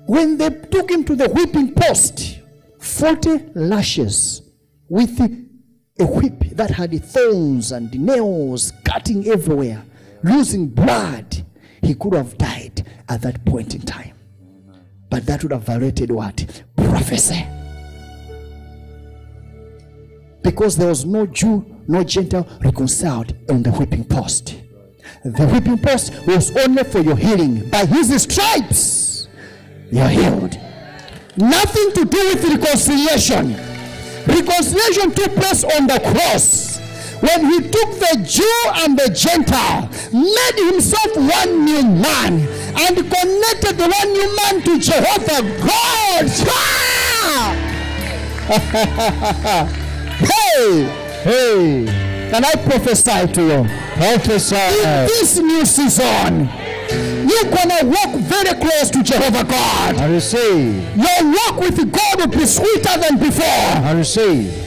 [0.07, 2.39] When they took him to the whipping post,
[2.79, 4.43] 40 lashes
[4.89, 9.85] with a whip that had thorns and nails cutting everywhere,
[10.23, 11.45] losing blood,
[11.83, 14.15] he could have died at that point in time.
[15.11, 16.63] But that would have violated what?
[16.77, 17.45] Prophecy.
[20.43, 24.57] Because there was no Jew, no Gentile reconciled on the whipping post.
[25.25, 27.69] The whipping post was only for your healing.
[27.71, 29.06] By his stripes,
[29.91, 30.59] you are healed.
[31.37, 33.55] Nothing to do with reconciliation.
[34.27, 36.77] Reconciliation took place on the cross
[37.21, 42.41] when he took the Jew and the Gentile, made himself one new man,
[42.77, 46.27] and connected the one new man to Jehovah God.
[50.19, 51.85] hey, Hey,
[52.31, 53.65] can I prophesy to you?
[53.97, 54.55] prophesy.
[54.57, 56.49] In this new season,
[57.27, 59.97] you're going to walk very close to Jehovah God.
[59.97, 60.97] I receive.
[60.97, 63.45] Your walk with God will be sweeter than before.
[63.45, 64.63] I receive.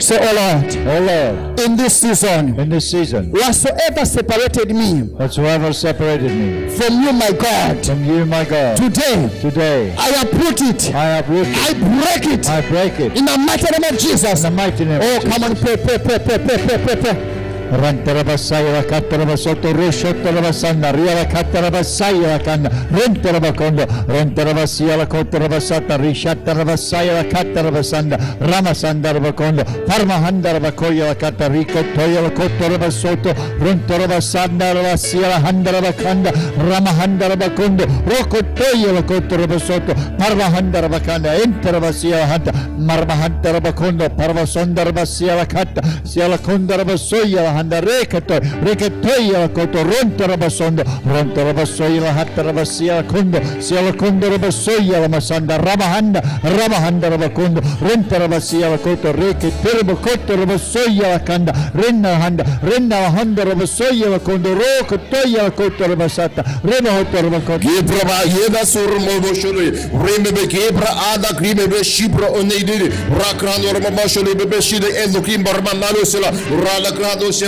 [0.00, 5.72] Say, oh Lord, oh Lord, in this season, in this season, whatsoever separated me, whatsoever
[5.72, 10.94] separated me from you, my God, from you, my God, today, today, I uproot it,
[10.94, 14.44] I uproot it, I break it, I break it, in the mighty name of Jesus,
[14.44, 15.00] in the mighty name.
[15.02, 16.96] Oh, come on, pray, pray, pray, pray, pray, pray.
[16.96, 17.37] pray.
[17.70, 23.38] Rantara passaia la cattara passotto, ruscetta la passanda, arriva la cattara passaia la canna, rentara
[23.40, 31.06] bacondo, rentara passia la cottara passata, risciattara passaia la cattara passanda, ramasandara bacondo, parmahandara bacoia
[31.06, 37.84] la catta, ricottoia la cottara passotto, rentara passanda la passia la handara bacanda, ramahandara bacondo,
[38.04, 45.44] rocottoia la cottara passotto, parmahandara bacanda, entara passia la handa, marmahandara bacondo, parvasondara passia la
[45.44, 50.82] catta, sia la condara passoia la handa rekata rekataya koto ronta rabasondo
[51.12, 59.12] ronta rabasoya hatta rabasya kondo siala kondo rabasoya lamasanda rabahanda rabahanda rabakondo ronta rabasya koto
[59.12, 66.44] reke terbo koto rabasoya kanda renna handa renna handa rabasoya kondo roko toya koto rabasata
[66.64, 69.70] rena hoto rabakondo gibra yeda sur mobo shuri
[70.04, 72.88] rimbe gibra ada grimbe shibra oneidiri
[73.20, 76.30] rakran orma bashuri bebe shide endo kimbar manalo sela
[76.64, 77.47] rala krado sela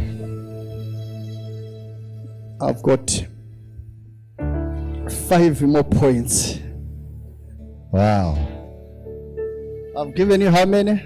[2.61, 3.25] I've got
[5.27, 6.59] five more points.
[7.91, 8.37] Wow.
[9.97, 11.01] I've given you how many?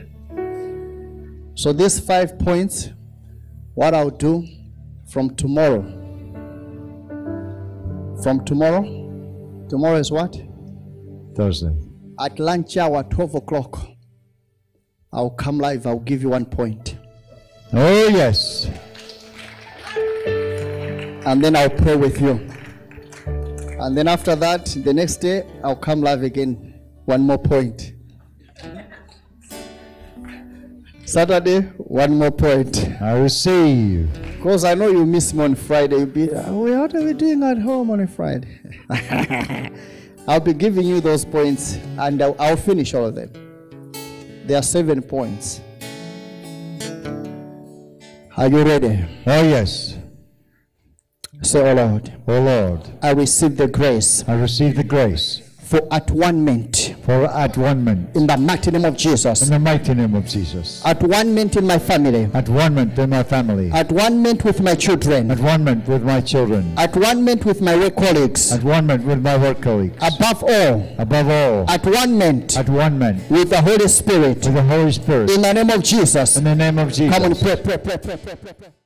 [1.56, 2.89] So these five points,
[3.74, 4.45] what I'll do
[5.10, 5.84] from tomorrow.
[8.22, 8.84] From tomorrow,
[9.70, 10.36] tomorrow is what?
[11.36, 11.74] Thursday.
[12.20, 13.88] At lunch hour, 12 o'clock,
[15.14, 15.88] I'll come live.
[15.88, 16.97] I'll give you one point.
[17.72, 18.70] Oh, yes.
[21.26, 22.47] And then I'll pray with you.
[23.80, 26.80] And then after that, the next day, I'll come live again.
[27.05, 27.93] One more point.
[31.05, 32.89] Saturday, one more point.
[33.01, 34.11] I will receive.
[34.38, 35.97] Because I know you miss me on Friday.
[35.97, 38.59] You'll be, "Oh, what are we doing at home on a Friday?
[40.28, 43.32] I'll be giving you those points and I'll, I'll finish all of them.
[44.45, 45.61] There are seven points.
[48.38, 49.05] Are you ready?
[49.28, 49.97] Oh, yes.
[51.41, 52.81] Say, O Lord, O Lord.
[53.01, 58.69] I receive the grace I receive the grace for at-one-ment for at-one-ment in the mighty
[58.69, 59.41] name of Jesus.
[59.41, 60.86] in the mighty name of Jesus.
[60.86, 62.29] At-one-ment in my family.
[62.36, 63.71] At-one-ment in my family.
[63.71, 65.31] At-one-ment with my children.
[65.31, 66.73] At-one-ment with my children.
[66.77, 68.51] At-one-ment with my work colleagues.
[68.51, 69.97] At-one-ment with my work colleagues.
[69.97, 74.45] Above all, Above all, at-one-ment at-one-ment with the Holy Spirit.
[74.45, 75.31] with the Holy Spirit.
[75.31, 76.38] In the name of Jesus.
[76.38, 77.15] In the name of Jesus.
[77.15, 78.53] Come on, pray, pray, pray, pray, pray, pray.
[78.53, 78.84] pray.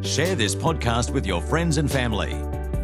[0.00, 2.34] Share this podcast with your friends and family.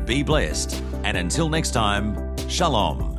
[0.04, 3.17] Be blessed, and until next time, Shalom.